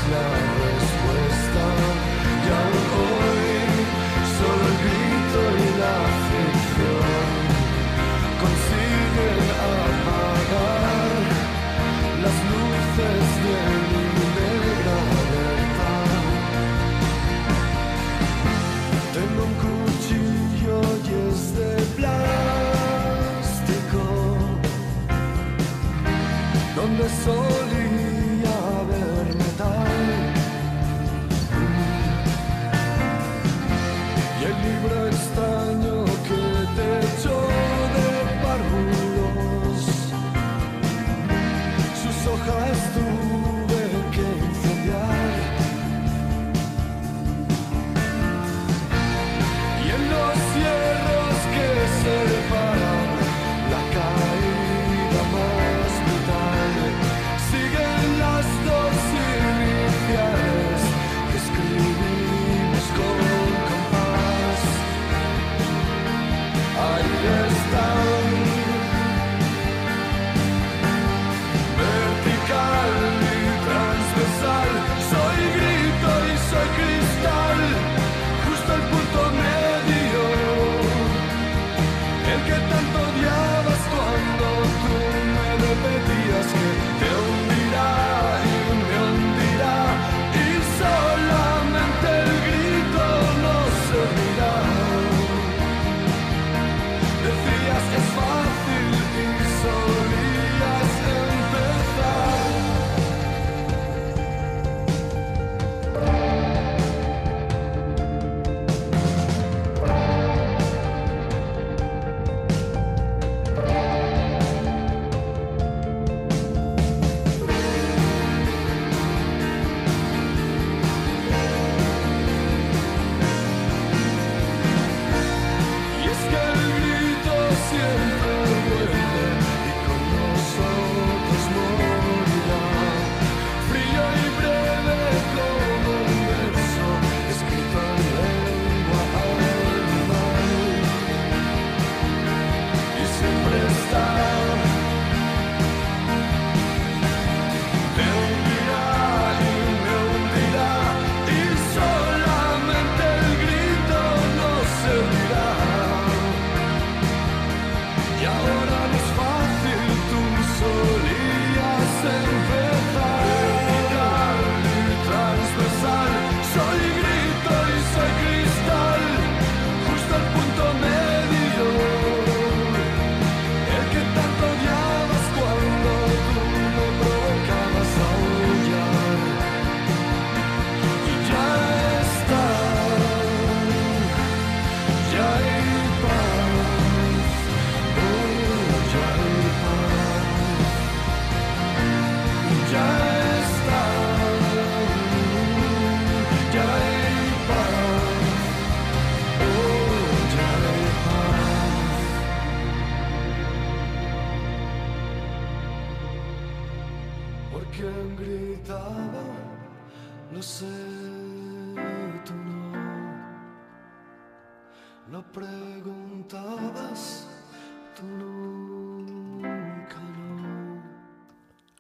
La 0.10 0.28
respuesta 0.64 1.64
ya 2.48 2.62
hoy, 2.98 3.52
solo 4.38 4.64
el 4.72 4.78
grito 4.84 5.42
y 5.58 5.68
la 5.82 5.96
afición 6.08 7.12
consiguen 8.42 9.40
apagar 9.68 11.12
las 12.24 12.38
luces 12.52 13.26
de 13.44 13.58
mi 13.90 14.06
negra 14.38 14.96
libertad. 15.18 16.16
Tengo 19.14 19.42
un 19.44 19.54
cuchillo 19.66 20.78
y 21.04 21.12
este 21.34 21.68
plástico 21.98 23.22
donde 26.78 27.06
soy. 27.26 27.57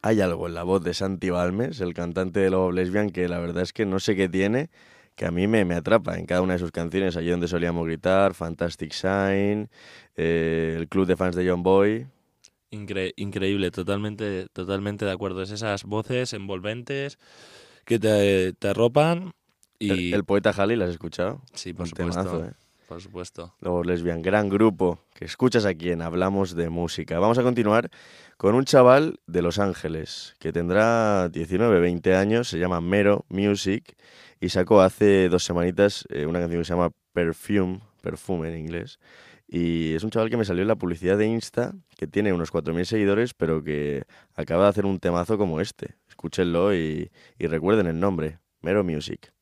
Hay 0.07 0.21
algo 0.21 0.47
en 0.47 0.53
la 0.53 0.63
voz 0.63 0.81
de 0.85 0.93
Santi 0.93 1.29
Balmes, 1.31 1.81
el 1.81 1.93
cantante 1.93 2.39
de 2.39 2.49
Lobo 2.49 2.71
Lesbian, 2.71 3.09
que 3.09 3.27
la 3.27 3.39
verdad 3.39 3.63
es 3.63 3.73
que 3.73 3.85
no 3.85 3.99
sé 3.99 4.15
qué 4.15 4.29
tiene, 4.29 4.69
que 5.15 5.25
a 5.25 5.31
mí 5.31 5.47
me, 5.47 5.65
me 5.65 5.75
atrapa 5.75 6.17
en 6.17 6.25
cada 6.25 6.41
una 6.41 6.53
de 6.53 6.59
sus 6.59 6.71
canciones. 6.71 7.17
Allí 7.17 7.29
donde 7.29 7.49
solíamos 7.49 7.85
gritar, 7.85 8.33
Fantastic 8.33 8.93
Sign, 8.93 9.69
eh, 10.15 10.75
el 10.77 10.87
club 10.87 11.07
de 11.07 11.17
fans 11.17 11.35
de 11.35 11.49
John 11.49 11.61
Boy. 11.61 12.07
Incre- 12.71 13.11
increíble, 13.17 13.69
totalmente, 13.69 14.47
totalmente 14.53 15.03
de 15.03 15.11
acuerdo. 15.11 15.41
Es 15.41 15.51
esas 15.51 15.83
voces 15.83 16.31
envolventes 16.31 17.17
que 17.83 17.99
te, 17.99 18.53
te 18.53 18.67
arropan 18.69 19.33
y... 19.77 20.13
El, 20.13 20.19
el 20.19 20.23
poeta 20.23 20.51
Halley, 20.51 20.77
¿lo 20.77 20.85
has 20.85 20.91
escuchado? 20.91 21.41
sí, 21.53 21.73
por 21.73 21.83
Un 21.83 21.89
supuesto. 21.89 22.21
temazo, 22.21 22.45
¿eh? 22.45 22.53
Por 22.87 23.01
supuesto. 23.01 23.53
Lesbian, 23.83 24.21
gran 24.21 24.47
grupo 24.47 24.99
que 25.13 25.25
escuchas 25.25 25.65
aquí 25.65 25.89
en 25.89 26.01
Hablamos 26.01 26.55
de 26.55 26.69
Música. 26.69 27.19
Vamos 27.19 27.37
a 27.37 27.43
continuar 27.43 27.89
con 28.37 28.55
un 28.55 28.63
chaval 28.63 29.19
de 29.27 29.41
Los 29.41 29.59
Ángeles 29.59 30.35
que 30.39 30.53
tendrá 30.53 31.27
19, 31.27 31.81
20 31.81 32.15
años, 32.15 32.47
se 32.47 32.59
llama 32.59 32.79
Mero 32.79 33.25
Music 33.27 33.97
y 34.39 34.49
sacó 34.49 34.79
hace 34.79 35.27
dos 35.27 35.43
semanitas 35.43 36.07
eh, 36.09 36.25
una 36.25 36.39
canción 36.39 36.61
que 36.61 36.65
se 36.65 36.73
llama 36.73 36.91
Perfume, 37.11 37.81
perfume 38.01 38.53
en 38.53 38.57
inglés. 38.57 38.99
Y 39.49 39.93
es 39.93 40.05
un 40.05 40.09
chaval 40.09 40.29
que 40.29 40.37
me 40.37 40.45
salió 40.45 40.61
en 40.61 40.69
la 40.69 40.77
publicidad 40.77 41.17
de 41.17 41.27
Insta, 41.27 41.73
que 41.97 42.07
tiene 42.07 42.31
unos 42.31 42.53
4.000 42.53 42.85
seguidores, 42.85 43.33
pero 43.33 43.63
que 43.65 44.03
acaba 44.33 44.63
de 44.63 44.69
hacer 44.69 44.85
un 44.85 44.99
temazo 44.99 45.37
como 45.37 45.59
este. 45.59 45.95
Escúchenlo 46.07 46.73
y 46.73 47.09
recuerden 47.37 47.87
el 47.87 47.99
nombre, 47.99 48.39
Mero 48.61 48.85
Music. 48.85 49.33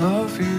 Love 0.00 0.40
you. 0.40 0.53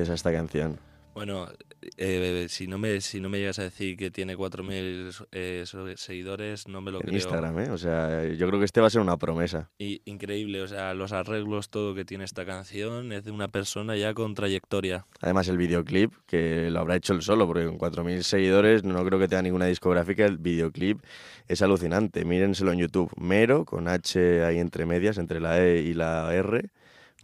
Dices 0.00 0.10
a 0.10 0.14
esta 0.14 0.32
canción? 0.32 0.78
Bueno, 1.12 1.48
eh, 1.96 2.46
si, 2.48 2.68
no 2.68 2.78
me, 2.78 3.00
si 3.00 3.20
no 3.20 3.28
me 3.28 3.38
llegas 3.38 3.58
a 3.58 3.64
decir 3.64 3.96
que 3.96 4.12
tiene 4.12 4.36
4.000 4.36 5.26
eh, 5.32 5.64
seguidores, 5.96 6.68
no 6.68 6.80
me 6.80 6.92
lo 6.92 6.98
En 6.98 7.06
creo. 7.06 7.16
Instagram, 7.16 7.58
¿eh? 7.58 7.70
O 7.70 7.78
sea, 7.78 8.24
yo 8.28 8.46
creo 8.46 8.60
que 8.60 8.64
este 8.64 8.80
va 8.80 8.86
a 8.86 8.90
ser 8.90 9.00
una 9.00 9.16
promesa. 9.16 9.70
Y 9.76 10.02
increíble, 10.04 10.62
o 10.62 10.68
sea, 10.68 10.94
los 10.94 11.12
arreglos, 11.12 11.68
todo 11.68 11.94
que 11.96 12.04
tiene 12.04 12.24
esta 12.24 12.46
canción 12.46 13.12
es 13.12 13.24
de 13.24 13.32
una 13.32 13.48
persona 13.48 13.96
ya 13.96 14.14
con 14.14 14.34
trayectoria. 14.34 15.04
Además, 15.20 15.48
el 15.48 15.56
videoclip, 15.58 16.12
que 16.26 16.70
lo 16.70 16.78
habrá 16.78 16.94
hecho 16.94 17.12
él 17.12 17.22
solo, 17.22 17.46
porque 17.46 17.66
con 17.66 17.78
4.000 17.78 18.22
seguidores 18.22 18.84
no 18.84 19.04
creo 19.04 19.18
que 19.18 19.26
tenga 19.26 19.42
ninguna 19.42 19.66
discográfica. 19.66 20.24
El 20.24 20.38
videoclip 20.38 21.00
es 21.48 21.60
alucinante. 21.60 22.24
Mírenselo 22.24 22.72
en 22.72 22.78
YouTube. 22.78 23.10
Mero, 23.16 23.64
con 23.64 23.88
H 23.88 24.44
ahí 24.44 24.58
entre 24.58 24.86
medias, 24.86 25.18
entre 25.18 25.40
la 25.40 25.60
E 25.60 25.80
y 25.80 25.94
la 25.94 26.32
R. 26.32 26.70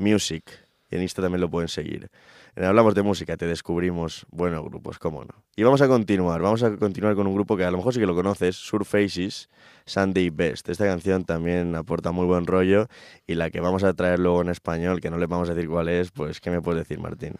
Music. 0.01 0.43
Y 0.91 0.97
en 0.97 1.03
Insta 1.03 1.23
también 1.23 1.41
lo 1.41 1.49
pueden 1.51 1.69
seguir. 1.69 2.11
En 2.57 2.64
Hablamos 2.64 2.95
de 2.95 3.03
Música 3.03 3.37
te 3.37 3.47
descubrimos 3.47 4.25
buenos 4.31 4.64
grupos, 4.64 4.99
cómo 4.99 5.23
no. 5.23 5.45
Y 5.57 5.62
vamos 5.62 5.83
a 5.83 5.88
continuar. 5.88 6.40
Vamos 6.40 6.62
a 6.62 6.75
continuar 6.75 7.14
con 7.14 7.27
un 7.27 7.35
grupo 7.35 7.55
que 7.55 7.64
a 7.64 7.71
lo 7.71 7.77
mejor 7.77 7.92
sí 7.92 8.01
que 8.01 8.07
lo 8.07 8.14
conoces, 8.14 8.57
Surfaces, 8.57 9.51
Sunday 9.85 10.31
Best. 10.31 10.71
Esta 10.71 10.87
canción 10.87 11.25
también 11.25 11.77
aporta 11.77 12.12
muy 12.12 12.25
buen 12.25 12.47
rollo. 12.47 12.88
Y 13.27 13.35
la 13.35 13.51
que 13.51 13.61
vamos 13.61 13.85
a 13.85 13.92
traer 13.92 14.21
luego 14.21 14.40
en 14.40 14.49
español, 14.49 15.03
que 15.03 15.11
no 15.11 15.19
le 15.19 15.27
vamos 15.27 15.51
a 15.51 15.55
decir 15.55 15.69
cuál 15.69 15.90
es, 15.90 16.11
pues, 16.12 16.40
¿qué 16.40 16.51
me 16.51 16.62
puedes 16.62 16.81
decir, 16.81 16.99
Martín? 16.99 17.35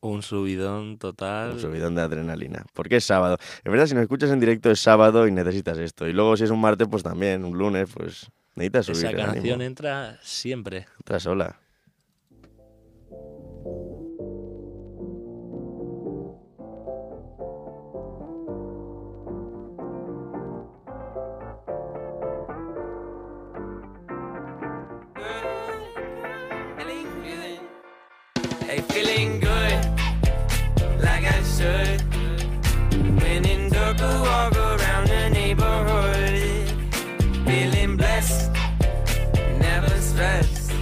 Un 0.00 0.22
subidón 0.22 0.96
total. 0.96 1.52
Un 1.52 1.60
subidón 1.60 1.94
de 1.94 2.00
adrenalina. 2.00 2.64
Porque 2.72 2.96
es 2.96 3.04
sábado. 3.04 3.36
En 3.62 3.72
verdad, 3.72 3.86
si 3.86 3.94
nos 3.94 4.04
escuchas 4.04 4.30
en 4.30 4.40
directo 4.40 4.70
es 4.70 4.80
sábado 4.80 5.28
y 5.28 5.32
necesitas 5.32 5.76
esto. 5.76 6.08
Y 6.08 6.14
luego 6.14 6.34
si 6.38 6.44
es 6.44 6.50
un 6.50 6.62
martes, 6.62 6.88
pues 6.90 7.02
también, 7.02 7.44
un 7.44 7.58
lunes, 7.58 7.90
pues 7.92 8.30
necesitas 8.54 8.86
subir 8.86 8.98
Esa 9.00 9.10
el 9.10 9.16
canción 9.16 9.44
ánimo. 9.44 9.62
entra 9.64 10.18
siempre. 10.22 10.86
Otra 10.98 11.20
sola. 11.20 11.60
Hey, 28.66 28.80
feeling 28.80 29.38
good, 29.38 29.84
like 31.00 31.24
I 31.24 31.40
should. 31.56 32.00
When 33.22 33.44
in 33.44 33.70
dark, 33.70 34.00
I 34.00 34.20
walk 34.20 34.56
around 34.56 35.06
the 35.06 35.30
neighborhood. 35.30 36.68
Feeling 37.46 37.96
blessed, 37.96 38.50
never 39.60 39.96
stressed. 40.00 40.72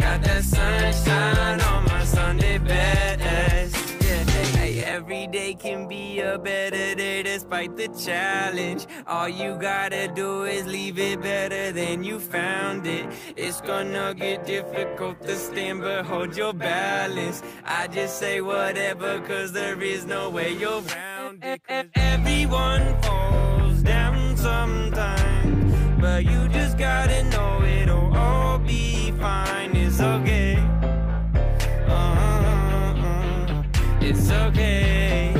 Got 0.00 0.22
that 0.22 0.42
sunshine 0.42 1.60
on 1.60 1.84
my 1.84 2.04
Sunday 2.04 2.58
best. 2.58 3.76
Yeah, 4.02 4.24
hey, 4.58 4.82
every 4.82 5.28
day 5.28 5.54
can 5.54 5.86
be 5.86 6.18
a 6.18 6.38
better 6.40 6.96
day 6.96 7.22
despite 7.22 7.76
the 7.76 7.86
challenge. 7.86 8.88
All 9.06 9.28
you 9.28 9.56
gotta 9.60 10.08
do 10.08 10.42
is 10.42 10.66
leave 10.66 10.98
it 10.98 11.22
better 11.22 11.70
than 11.70 12.02
you 12.02 12.18
found 12.18 12.84
it. 12.84 13.06
It's 13.36 13.60
gonna 13.60 14.12
get 14.12 14.44
difficult 14.44 14.89
to 15.00 15.34
stand, 15.34 15.80
but 15.80 16.04
hold 16.04 16.36
your 16.36 16.52
balance. 16.52 17.42
I 17.64 17.86
just 17.86 18.18
say 18.18 18.42
whatever, 18.42 19.18
cause 19.20 19.50
there 19.50 19.80
is 19.82 20.04
no 20.04 20.28
way 20.28 20.52
you're 20.52 20.82
round 20.82 21.42
it. 21.42 21.62
Everyone 21.94 23.00
falls 23.02 23.80
down 23.80 24.36
sometime, 24.36 25.98
but 25.98 26.24
you 26.24 26.48
just 26.48 26.76
gotta 26.76 27.24
know 27.30 27.62
it'll 27.64 28.14
all 28.14 28.58
be 28.58 29.12
fine. 29.12 29.74
It's 29.74 30.00
okay. 30.00 30.56
Uh-uh. 31.88 33.64
It's 34.02 34.30
okay. 34.30 35.39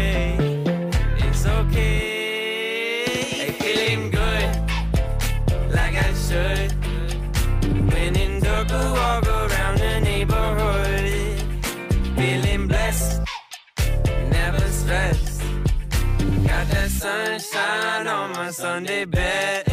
Sunday 18.51 19.05
best. 19.05 19.70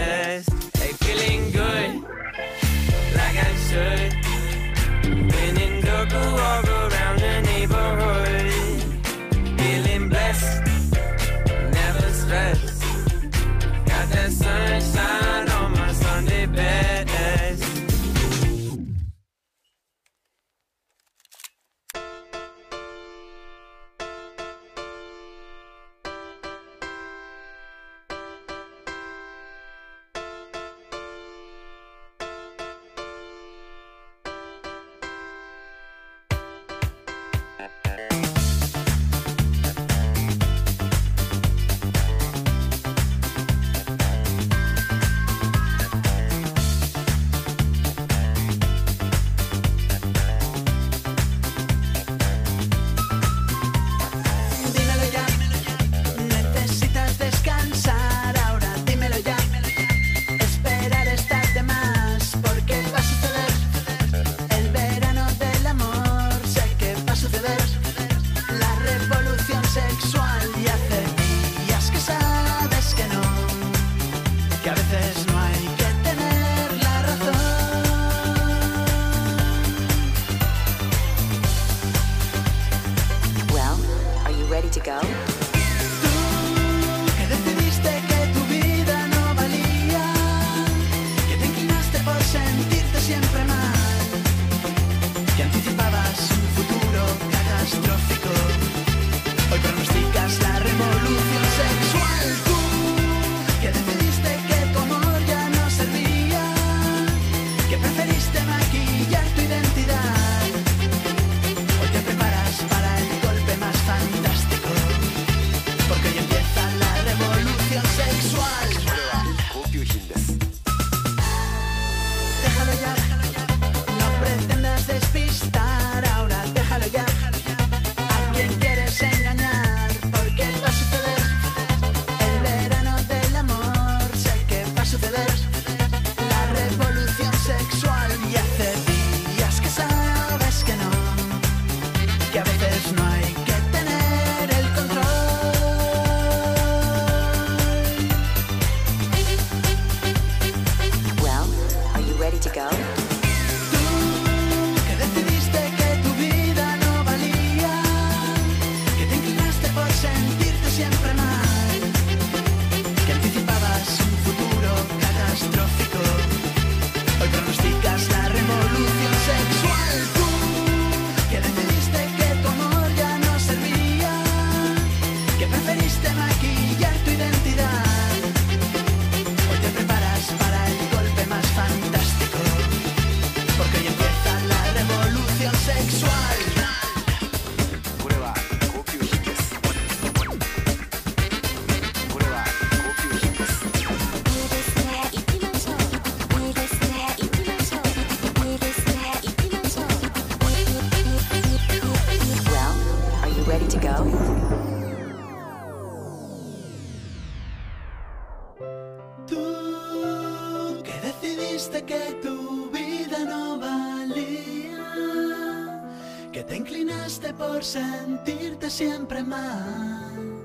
Te 216.49 216.57
inclinaste 216.57 217.35
por 217.35 217.63
sentirte 217.63 218.71
siempre 218.71 219.23
mal, 219.23 220.43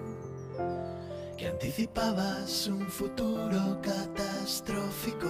que 1.38 1.48
anticipabas 1.48 2.68
un 2.68 2.88
futuro 2.88 3.80
catastrófico. 3.82 5.30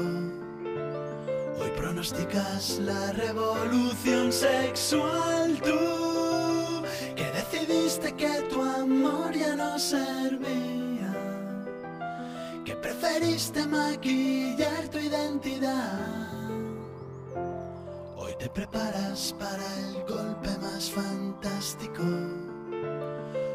Hoy 1.59 1.69
pronosticas 1.78 2.80
la 2.80 3.11
revolución 3.11 4.34
sexual. 4.34 5.61
Tú 5.61 6.84
que 7.15 7.32
decidiste 7.32 8.11
que 8.13 8.41
tu 8.49 8.61
amor 8.61 9.34
ya 9.34 9.55
no 9.55 9.78
servía 9.78 11.13
que 12.65 12.76
preferiste 12.76 13.67
maquillar 13.67 14.88
tu 14.89 14.97
identidad. 14.97 16.32
Te 18.44 18.50
preparas 18.50 19.34
para 19.39 19.64
el 19.80 20.04
golpe 20.04 20.50
más 20.62 20.91
fantástico, 20.91 22.04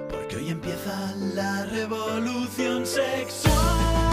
porque 0.08 0.36
hoy 0.36 0.48
empieza 0.48 1.14
la 1.34 1.66
revolución 1.66 2.86
sexual. 2.86 4.07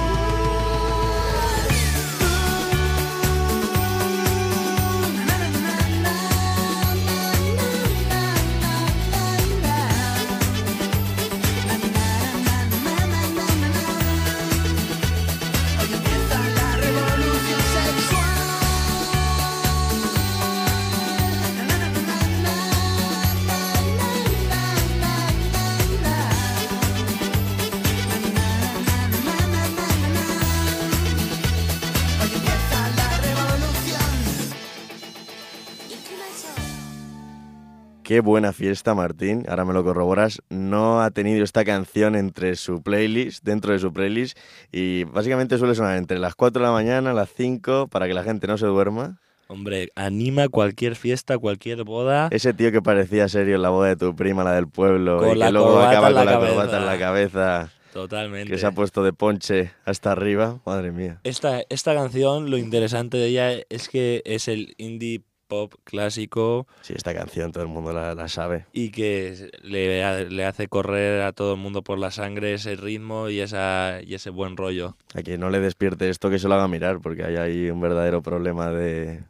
Qué 38.16 38.22
buena 38.22 38.54
fiesta, 38.54 38.96
Martín. 38.96 39.44
Ahora 39.50 39.66
me 39.66 39.74
lo 39.74 39.84
corroboras. 39.84 40.42
No 40.48 41.02
ha 41.02 41.12
tenido 41.12 41.44
esta 41.44 41.66
canción 41.66 42.16
entre 42.16 42.56
su 42.56 42.82
playlist, 42.82 43.44
dentro 43.44 43.74
de 43.74 43.80
su 43.80 43.92
playlist, 43.92 44.38
y 44.72 45.04
básicamente 45.04 45.58
suele 45.58 45.76
sonar 45.76 45.98
entre 45.98 46.18
las 46.18 46.34
4 46.34 46.62
de 46.62 46.66
la 46.66 46.72
mañana, 46.72 47.14
las 47.14 47.28
5, 47.36 47.90
para 47.90 48.08
que 48.08 48.14
la 48.14 48.24
gente 48.24 48.48
no 48.48 48.58
se 48.58 48.68
duerma. 48.68 49.20
Hombre, 49.48 49.90
anima 49.98 50.48
cualquier 50.48 50.96
fiesta, 50.96 51.38
cualquier 51.38 51.84
boda. 51.84 52.30
Ese 52.32 52.54
tío 52.54 52.72
que 52.72 52.82
parecía 52.82 53.28
serio 53.28 53.58
en 53.58 53.64
la 53.64 53.70
boda 53.70 53.90
de 53.90 53.98
tu 53.98 54.16
prima, 54.16 54.46
la 54.46 54.54
del 54.54 54.70
pueblo, 54.70 55.18
Con 55.18 55.36
y 55.36 55.36
la 55.36 55.48
que 55.48 55.52
luego 55.52 55.82
acaba 55.82 56.10
la 56.10 56.24
con 56.24 56.26
la 56.26 56.40
corbata 56.40 56.78
en 56.78 56.86
la 56.86 56.98
cabeza, 56.98 57.70
Totalmente. 57.92 58.50
que 58.50 58.58
se 58.58 58.66
ha 58.66 58.72
puesto 58.72 59.04
de 59.04 59.12
ponche 59.12 59.74
hasta 59.84 60.14
arriba. 60.14 60.62
Madre 60.66 60.94
mía. 60.94 61.20
Esta, 61.26 61.64
esta 61.68 61.94
canción, 61.94 62.50
lo 62.50 62.58
interesante 62.58 63.18
de 63.18 63.28
ella 63.28 63.52
es 63.68 63.90
que 63.90 64.22
es 64.24 64.48
el 64.48 64.74
indie 64.78 65.26
pop 65.56 65.74
clásico 65.84 66.68
Sí, 66.82 66.94
esta 66.96 67.14
canción 67.14 67.52
todo 67.52 67.64
el 67.64 67.70
mundo 67.70 67.94
la, 67.94 68.14
la 68.14 68.28
sabe. 68.28 68.66
y 68.74 68.90
que 68.92 69.50
le, 69.64 70.30
le 70.30 70.46
hace 70.46 70.68
correr 70.68 71.22
a 71.22 71.32
todo 71.32 71.54
el 71.54 71.60
mundo 71.60 71.82
por 71.84 71.98
la 71.98 72.12
sangre 72.12 72.54
ese 72.54 72.76
ritmo 72.76 73.30
y, 73.30 73.40
esa, 73.40 74.00
y 74.06 74.14
ese 74.14 74.30
buen 74.30 74.58
rollo. 74.58 74.98
A 75.14 75.22
quien 75.22 75.40
no 75.40 75.50
le 75.50 75.60
despierte 75.60 76.10
esto, 76.10 76.30
que 76.30 76.40
se 76.40 76.48
lo 76.48 76.56
haga 76.56 76.68
mirar, 76.68 77.00
porque 77.00 77.24
hay 77.24 77.36
ahí 77.38 77.70
un 77.70 77.80
verdadero 77.80 78.22
problema 78.22 78.70
de, 78.72 79.24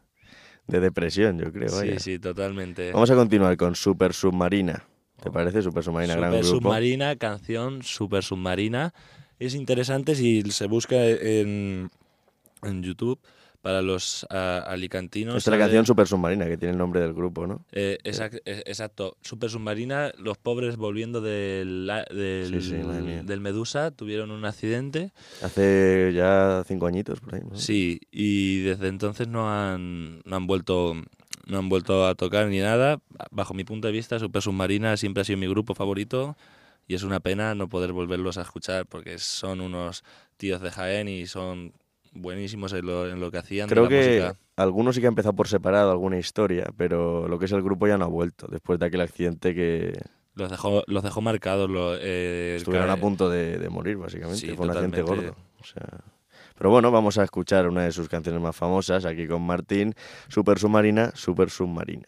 de 0.66 0.80
depresión, 0.80 1.38
yo 1.38 1.52
creo. 1.52 1.68
Sí, 1.68 1.76
vaya. 1.88 1.98
sí, 2.00 2.18
totalmente. 2.18 2.92
Vamos 2.92 3.10
a 3.10 3.14
continuar 3.14 3.56
con 3.56 3.74
Super 3.76 4.12
Submarina. 4.12 4.84
¿Te 5.22 5.30
parece? 5.30 5.62
Super 5.62 5.82
Submarina, 5.82 6.16
gran 6.16 6.32
Super 6.32 6.44
grupo. 6.44 6.68
Submarina, 6.68 7.16
canción 7.16 7.82
Super 7.82 8.22
Submarina. 8.22 8.92
Es 9.38 9.54
interesante 9.54 10.14
si 10.14 10.42
se 10.50 10.66
busca 10.66 10.96
en, 11.06 11.90
en 12.62 12.82
YouTube 12.82 13.18
para 13.66 13.82
los 13.82 14.24
ah, 14.30 14.62
alicantinos. 14.64 15.38
Esta 15.38 15.50
es 15.50 15.58
la 15.58 15.64
canción 15.64 15.84
Super 15.84 16.06
Submarina, 16.06 16.46
que 16.46 16.56
tiene 16.56 16.70
el 16.70 16.78
nombre 16.78 17.00
del 17.00 17.12
grupo, 17.14 17.48
¿no? 17.48 17.64
Eh, 17.72 17.98
exact- 18.04 18.40
eh, 18.44 18.62
exacto. 18.64 19.16
Super 19.22 19.50
Submarina, 19.50 20.12
los 20.18 20.38
pobres 20.38 20.76
volviendo 20.76 21.20
del, 21.20 21.90
del, 22.14 22.60
Sí, 22.62 22.68
sí, 22.70 22.74
madre 22.76 23.02
mía. 23.02 23.22
del 23.24 23.40
Medusa 23.40 23.90
tuvieron 23.90 24.30
un 24.30 24.44
accidente. 24.44 25.10
Hace 25.42 26.12
ya 26.14 26.62
cinco 26.64 26.86
añitos 26.86 27.18
por 27.18 27.34
ahí. 27.34 27.40
¿no? 27.50 27.56
Sí, 27.56 27.98
y 28.12 28.60
desde 28.60 28.86
entonces 28.86 29.26
no 29.26 29.50
han, 29.52 30.20
no 30.24 30.36
han 30.36 30.46
vuelto 30.46 30.94
no 31.46 31.58
han 31.58 31.68
vuelto 31.68 32.06
a 32.06 32.14
tocar 32.14 32.46
ni 32.46 32.60
nada. 32.60 33.00
Bajo 33.32 33.52
mi 33.52 33.64
punto 33.64 33.88
de 33.88 33.92
vista, 33.92 34.20
Super 34.20 34.42
Submarina 34.42 34.96
siempre 34.96 35.22
ha 35.22 35.24
sido 35.24 35.38
mi 35.38 35.48
grupo 35.48 35.74
favorito 35.74 36.36
y 36.86 36.94
es 36.94 37.02
una 37.02 37.18
pena 37.18 37.56
no 37.56 37.68
poder 37.68 37.90
volverlos 37.92 38.38
a 38.38 38.42
escuchar 38.42 38.86
porque 38.86 39.18
son 39.18 39.60
unos 39.60 40.04
tíos 40.36 40.60
de 40.60 40.70
Jaén 40.70 41.08
y 41.08 41.26
son 41.26 41.72
buenísimos 42.20 42.72
en 42.72 42.86
lo, 42.86 43.08
en 43.08 43.20
lo 43.20 43.30
que 43.30 43.38
hacían. 43.38 43.68
de 43.68 43.74
Creo 43.74 43.84
la 43.84 43.88
que 43.90 44.20
música. 44.22 44.36
algunos 44.56 44.94
sí 44.94 45.00
que 45.00 45.06
han 45.06 45.12
empezado 45.12 45.34
por 45.36 45.48
separado, 45.48 45.90
alguna 45.90 46.18
historia, 46.18 46.66
pero 46.76 47.28
lo 47.28 47.38
que 47.38 47.44
es 47.46 47.52
el 47.52 47.62
grupo 47.62 47.86
ya 47.86 47.98
no 47.98 48.04
ha 48.04 48.08
vuelto, 48.08 48.46
después 48.50 48.78
de 48.78 48.86
aquel 48.86 49.00
accidente 49.00 49.54
que 49.54 49.92
Los 50.34 50.50
dejó, 50.50 50.82
los 50.86 51.02
dejó 51.02 51.20
marcados. 51.20 51.70
Lo, 51.70 51.96
eh, 51.98 52.56
estuvieron 52.56 52.90
a 52.90 52.96
punto 52.96 53.28
de, 53.30 53.58
de 53.58 53.68
morir, 53.68 53.96
básicamente. 53.96 54.40
Sí, 54.40 54.54
Fue 54.54 54.64
un 54.66 54.70
accidente 54.72 55.02
gordo. 55.02 55.34
O 55.60 55.64
sea... 55.64 55.86
Pero 56.58 56.70
bueno, 56.70 56.90
vamos 56.90 57.18
a 57.18 57.24
escuchar 57.24 57.68
una 57.68 57.84
de 57.84 57.92
sus 57.92 58.08
canciones 58.08 58.40
más 58.40 58.56
famosas 58.56 59.04
aquí 59.04 59.26
con 59.26 59.42
Martín, 59.42 59.94
Super 60.28 60.58
Submarina, 60.58 61.10
Super 61.14 61.50
Submarina. 61.50 62.06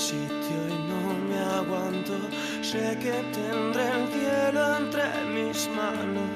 Sitio 0.00 0.58
y 0.66 0.76
no 0.90 1.02
me 1.28 1.38
aguanto. 1.60 2.14
Sé 2.62 2.96
que 3.02 3.14
tendré 3.36 3.84
el 3.98 4.04
cielo 4.14 4.62
entre 4.78 5.04
mis 5.34 5.68
manos. 5.78 6.30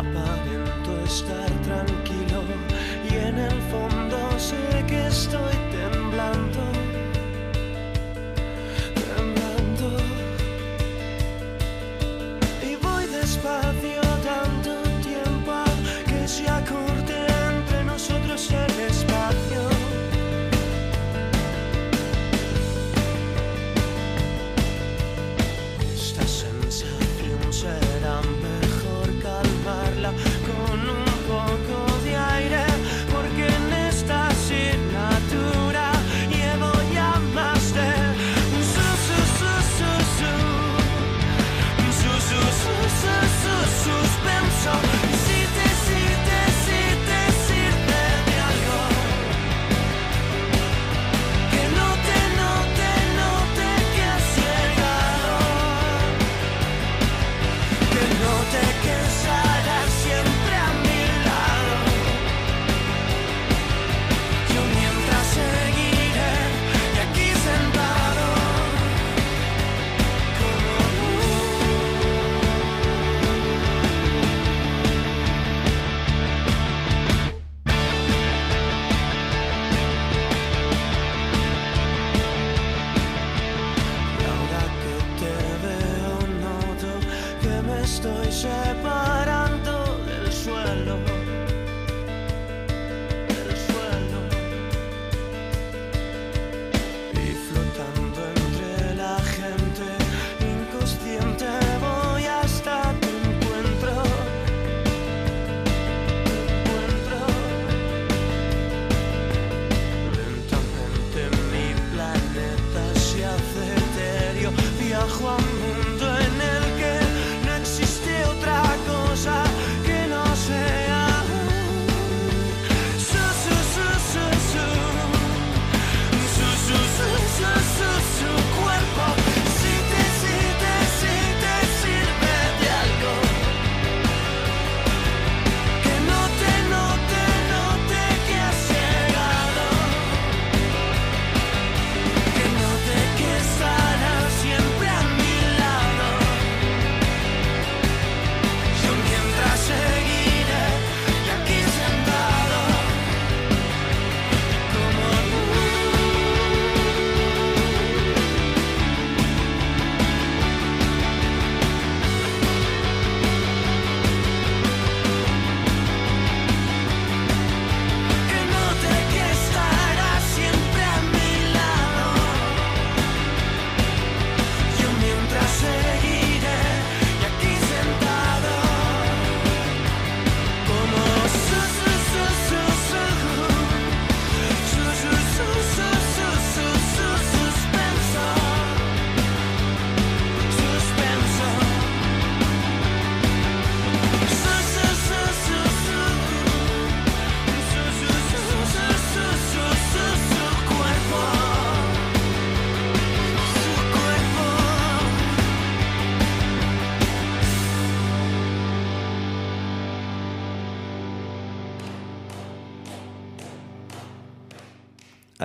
Aparento 0.00 0.90
estar 1.06 1.50
tranquilo 1.68 2.40
y 3.10 3.14
en 3.28 3.38
el 3.38 3.60
fondo 3.72 4.18
sé 4.38 4.84
que 4.86 5.06
estoy 5.06 5.56
temblando. 5.78 6.62
Temblando. 9.08 9.88
Y 12.68 12.76
voy 12.76 13.06
despacio 13.06 13.79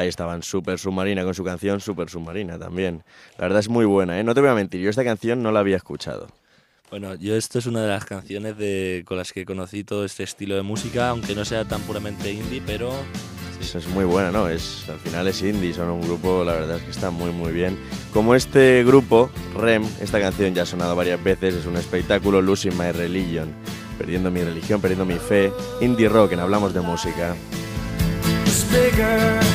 Ahí 0.06 0.10
estaban 0.10 0.44
Super 0.44 0.78
Submarina 0.78 1.24
con 1.24 1.34
su 1.34 1.44
canción 1.44 1.82
Super 1.82 2.10
Submarina 2.10 2.60
también. 2.60 3.04
La 3.38 3.46
verdad 3.46 3.60
es 3.60 3.70
muy 3.70 3.86
buena, 3.86 4.20
¿eh? 4.20 4.24
No 4.24 4.36
te 4.36 4.42
voy 4.42 4.52
a 4.52 4.54
mentir, 4.54 4.80
yo 4.80 4.92
esta 4.92 5.04
canción 5.04 5.42
no 5.42 5.52
la 5.52 5.62
había 5.62 5.78
escuchado. 5.78 6.28
Bueno, 6.92 7.16
yo 7.16 7.36
esto 7.36 7.58
es 7.58 7.66
una 7.66 7.82
de 7.82 7.88
las 7.88 8.06
canciones 8.06 8.56
de, 8.56 9.04
con 9.08 9.18
las 9.18 9.34
que 9.34 9.46
conocí 9.46 9.84
todo 9.84 10.06
este 10.06 10.22
estilo 10.22 10.56
de 10.56 10.62
música, 10.62 11.10
aunque 11.10 11.34
no 11.34 11.44
sea 11.44 11.66
tan 11.66 11.82
puramente 11.82 12.32
indie, 12.32 12.62
pero 12.64 12.94
Eso 13.60 13.80
es 13.80 13.88
muy 13.88 14.06
buena, 14.06 14.30
¿no? 14.30 14.48
Es, 14.48 14.88
al 14.90 15.00
final 15.00 15.28
es 15.28 15.42
indie, 15.42 15.74
son 15.74 15.90
un 15.90 16.02
grupo, 16.02 16.44
la 16.44 16.54
verdad 16.54 16.78
es 16.78 16.84
que 16.84 16.92
está 16.92 17.10
muy 17.10 17.32
muy 17.32 17.52
bien. 17.52 17.80
Como 18.14 18.36
este 18.36 18.84
grupo, 18.84 19.32
REM, 19.56 19.84
esta 20.02 20.20
canción 20.20 20.54
ya 20.54 20.62
ha 20.62 20.66
sonado 20.68 20.96
varias 20.96 21.24
veces, 21.24 21.56
es 21.56 21.66
un 21.66 21.78
espectáculo, 21.78 22.44
Losing 22.44 22.78
My 22.78 22.92
Religion, 22.92 23.52
perdiendo 23.98 24.30
mi 24.30 24.44
religión, 24.44 24.80
perdiendo 24.82 25.06
mi 25.06 25.18
fe, 25.18 25.52
indie 25.82 26.10
rock, 26.10 26.34
en 26.34 26.42
hablamos 26.42 26.76
de 26.76 26.82
música. 26.82 27.36
It's 28.46 28.64
bigger. 28.72 29.55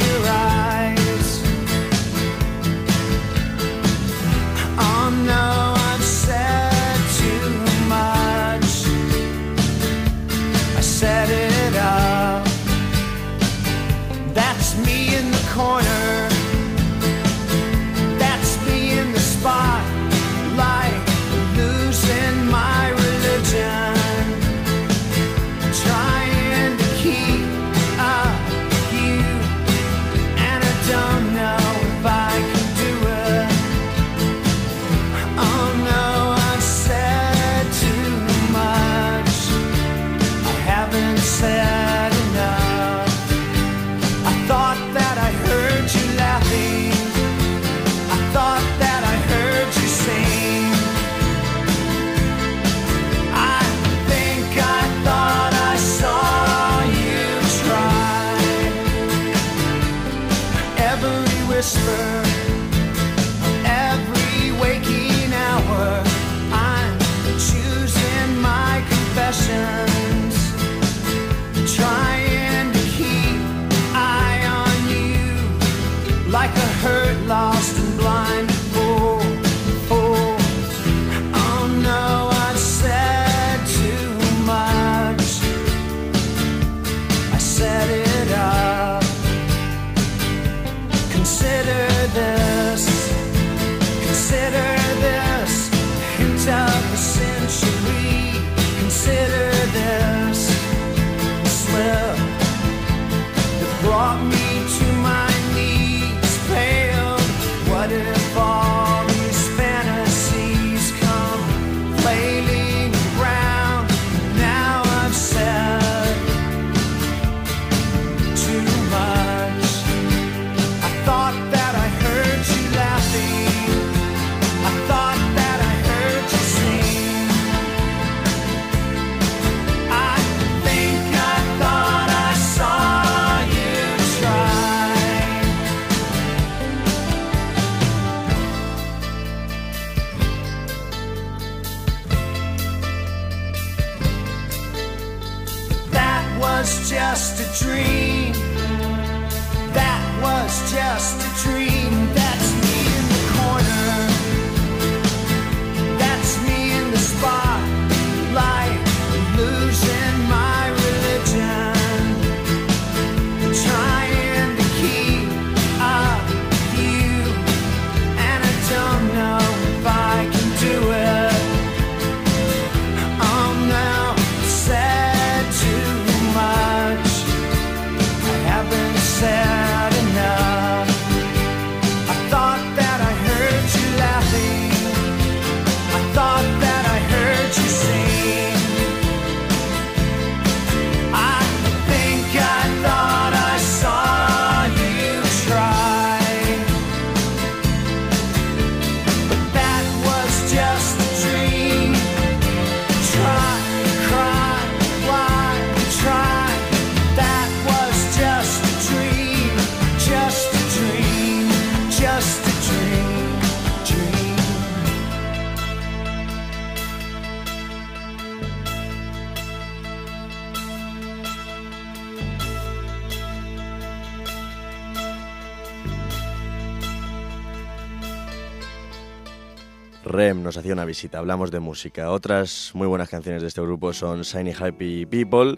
Rem 230.11 230.43
nos 230.43 230.57
hacía 230.57 230.73
una 230.73 230.85
visita, 230.85 231.19
hablamos 231.19 231.51
de 231.51 231.59
música. 231.59 232.11
Otras 232.11 232.71
muy 232.73 232.87
buenas 232.87 233.09
canciones 233.09 233.41
de 233.41 233.47
este 233.47 233.61
grupo 233.61 233.93
son 233.93 234.21
Shiny 234.21 234.51
Happy 234.51 235.05
People 235.05 235.57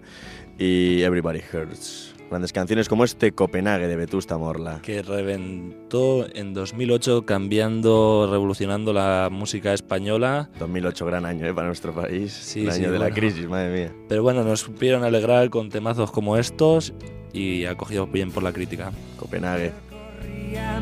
y 0.58 1.02
Everybody 1.02 1.42
Hurts. 1.52 2.14
Grandes 2.30 2.54
canciones 2.54 2.90
como 2.90 3.04
este 3.04 3.32
Copenhague 3.32 3.88
de 3.88 3.96
Vetusta 3.96 4.38
Morla. 4.38 4.80
que 4.82 5.02
reventó 5.04 6.28
en 6.34 6.54
2008 6.54 7.26
cambiando, 7.26 8.28
revolucionando 8.32 8.94
la 8.94 9.30
música 9.32 9.74
española. 9.74 10.50
2008, 10.58 11.06
gran 11.06 11.26
año 11.26 11.46
¿eh? 11.46 11.54
para 11.54 11.68
nuestro 11.68 11.94
país. 11.94 12.34
Sí, 12.34 12.66
el 12.66 12.72
sí, 12.72 12.80
año 12.80 12.92
de 12.92 13.00
la 13.00 13.06
bueno. 13.06 13.16
crisis, 13.16 13.48
madre 13.48 13.74
mía. 13.74 13.96
Pero 14.10 14.24
bueno, 14.24 14.44
nos 14.44 14.62
supieron 14.62 15.04
alegrar 15.04 15.50
con 15.50 15.70
temazos 15.70 16.12
como 16.12 16.38
estos 16.38 16.94
y 17.34 17.66
acogidos 17.66 18.12
bien 18.12 18.32
por 18.32 18.44
la 18.44 18.52
crítica. 18.52 18.92
Copenhague. 19.18 19.72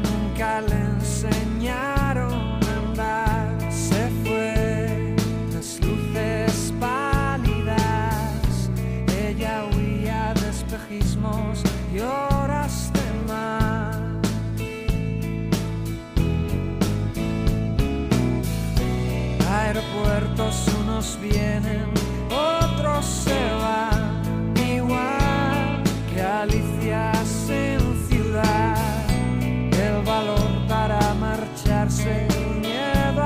Nunca 0.03 0.61
le 0.61 0.75
enseñé 0.75 1.50
Aeropuertos 19.73 20.67
unos 20.81 21.17
vienen, 21.21 21.85
otros 22.29 23.05
se 23.05 23.53
van, 23.53 24.53
igual 24.57 25.81
que 26.13 26.21
Alicia 26.21 27.11
en 27.47 28.07
ciudad. 28.09 28.75
El 29.39 30.03
valor 30.03 30.67
para 30.67 31.13
marcharse, 31.13 32.27
miedo 32.59 33.23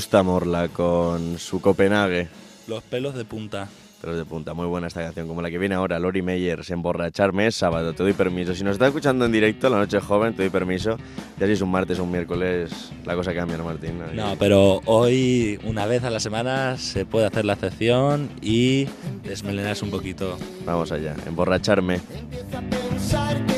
Vetusta 0.00 0.22
Morla 0.22 0.68
con 0.68 1.38
su 1.38 1.60
Copenhague. 1.60 2.28
Los 2.68 2.82
pelos 2.82 3.14
de 3.14 3.26
punta. 3.26 3.68
Pelos 4.00 4.16
de 4.16 4.24
punta, 4.24 4.54
muy 4.54 4.64
buena 4.64 4.86
esta 4.86 5.02
canción, 5.02 5.28
como 5.28 5.42
la 5.42 5.50
que 5.50 5.58
viene 5.58 5.74
ahora, 5.74 5.98
Lori 5.98 6.22
Meyers, 6.22 6.70
Emborracharme, 6.70 7.48
es 7.48 7.56
sábado, 7.56 7.92
te 7.92 8.02
doy 8.02 8.14
permiso. 8.14 8.54
Si 8.54 8.64
nos 8.64 8.72
estás 8.72 8.88
escuchando 8.88 9.26
en 9.26 9.32
directo, 9.32 9.68
la 9.68 9.76
noche 9.76 10.00
joven, 10.00 10.32
te 10.32 10.44
doy 10.44 10.48
permiso. 10.48 10.96
Ya 11.38 11.46
si 11.46 11.52
es 11.52 11.60
un 11.60 11.70
martes 11.70 11.98
o 11.98 12.04
un 12.04 12.12
miércoles, 12.12 12.70
la 13.04 13.14
cosa 13.14 13.34
cambia, 13.34 13.58
¿no, 13.58 13.64
Martín? 13.66 14.00
Ahí- 14.00 14.16
No, 14.16 14.36
pero 14.38 14.80
hoy, 14.86 15.60
una 15.64 15.84
vez 15.84 16.02
a 16.02 16.08
la 16.08 16.18
semana, 16.18 16.78
se 16.78 17.04
puede 17.04 17.26
hacer 17.26 17.44
la 17.44 17.52
excepción 17.52 18.30
y 18.40 18.86
desmelenarse 19.22 19.84
un 19.84 19.90
poquito. 19.90 20.38
Vamos 20.64 20.92
allá, 20.92 21.14
emborracharme. 21.26 22.00
Pensar 22.70 23.36
que 23.36 23.42
no 23.42 23.49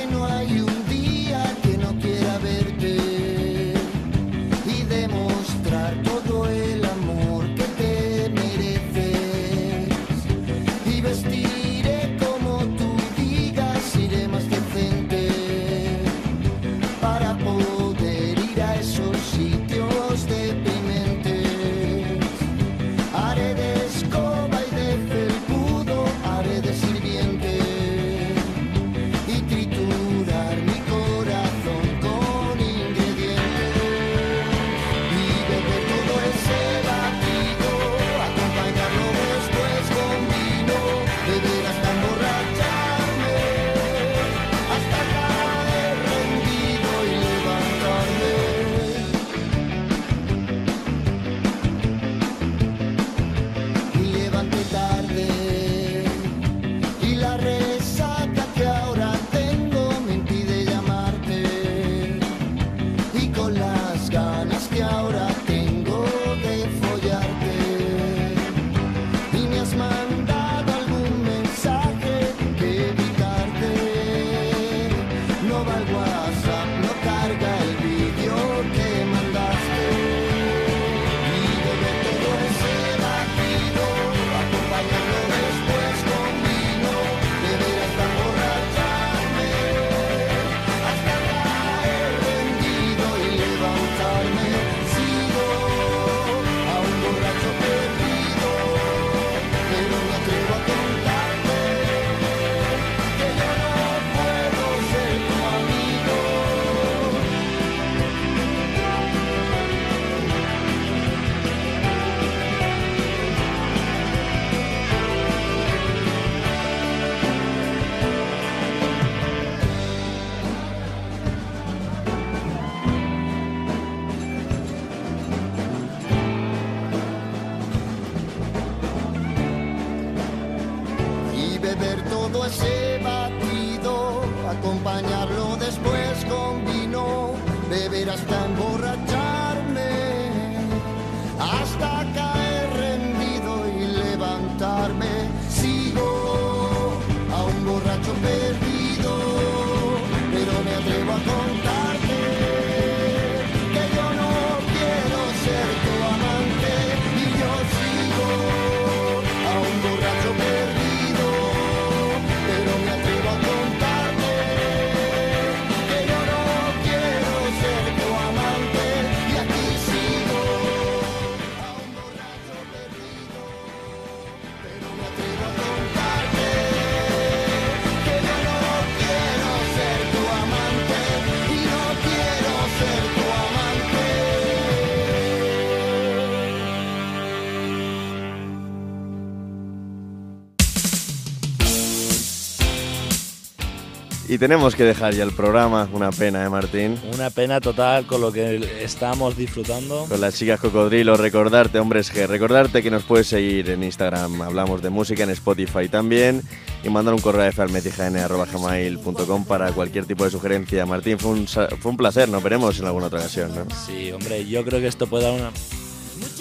tenemos 194.42 194.74
que 194.74 194.82
dejar 194.82 195.14
ya 195.14 195.22
el 195.22 195.30
programa, 195.30 195.88
una 195.92 196.10
pena, 196.10 196.44
¿eh, 196.44 196.48
Martín? 196.48 196.98
Una 197.14 197.30
pena 197.30 197.60
total 197.60 198.06
con 198.06 198.20
lo 198.20 198.32
que 198.32 198.82
estamos 198.82 199.36
disfrutando. 199.36 200.04
Con 200.08 200.20
las 200.20 200.34
chicas 200.34 200.58
cocodrilo, 200.58 201.16
recordarte, 201.16 201.78
hombres 201.78 202.12
G, 202.12 202.26
recordarte 202.26 202.82
que 202.82 202.90
nos 202.90 203.04
puedes 203.04 203.28
seguir 203.28 203.70
en 203.70 203.84
Instagram, 203.84 204.42
hablamos 204.42 204.82
de 204.82 204.90
música, 204.90 205.22
en 205.22 205.30
Spotify 205.30 205.88
también, 205.88 206.42
y 206.82 206.88
mandar 206.88 207.14
un 207.14 207.20
correo 207.20 207.48
a 207.48 207.52
falmecijn.com 207.52 209.44
para 209.44 209.70
cualquier 209.70 210.06
tipo 210.06 210.24
de 210.24 210.30
sugerencia. 210.32 210.84
Martín, 210.86 211.20
fue 211.20 211.30
un, 211.30 211.46
fue 211.46 211.92
un 211.92 211.96
placer, 211.96 212.28
nos 212.28 212.42
veremos 212.42 212.80
en 212.80 212.86
alguna 212.86 213.06
otra 213.06 213.20
ocasión, 213.20 213.54
¿no? 213.54 213.64
Sí, 213.86 214.10
hombre, 214.10 214.44
yo 214.44 214.64
creo 214.64 214.80
que 214.80 214.88
esto 214.88 215.06
puede 215.06 215.22
dar 215.22 215.34
una... 215.34 215.52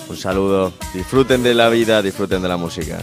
Un 0.09 0.17
saludo, 0.17 0.73
disfruten 0.95 1.43
de 1.43 1.53
la 1.53 1.69
vida, 1.69 2.01
disfruten 2.01 2.41
de 2.41 2.47
la 2.47 2.57
música. 2.57 2.97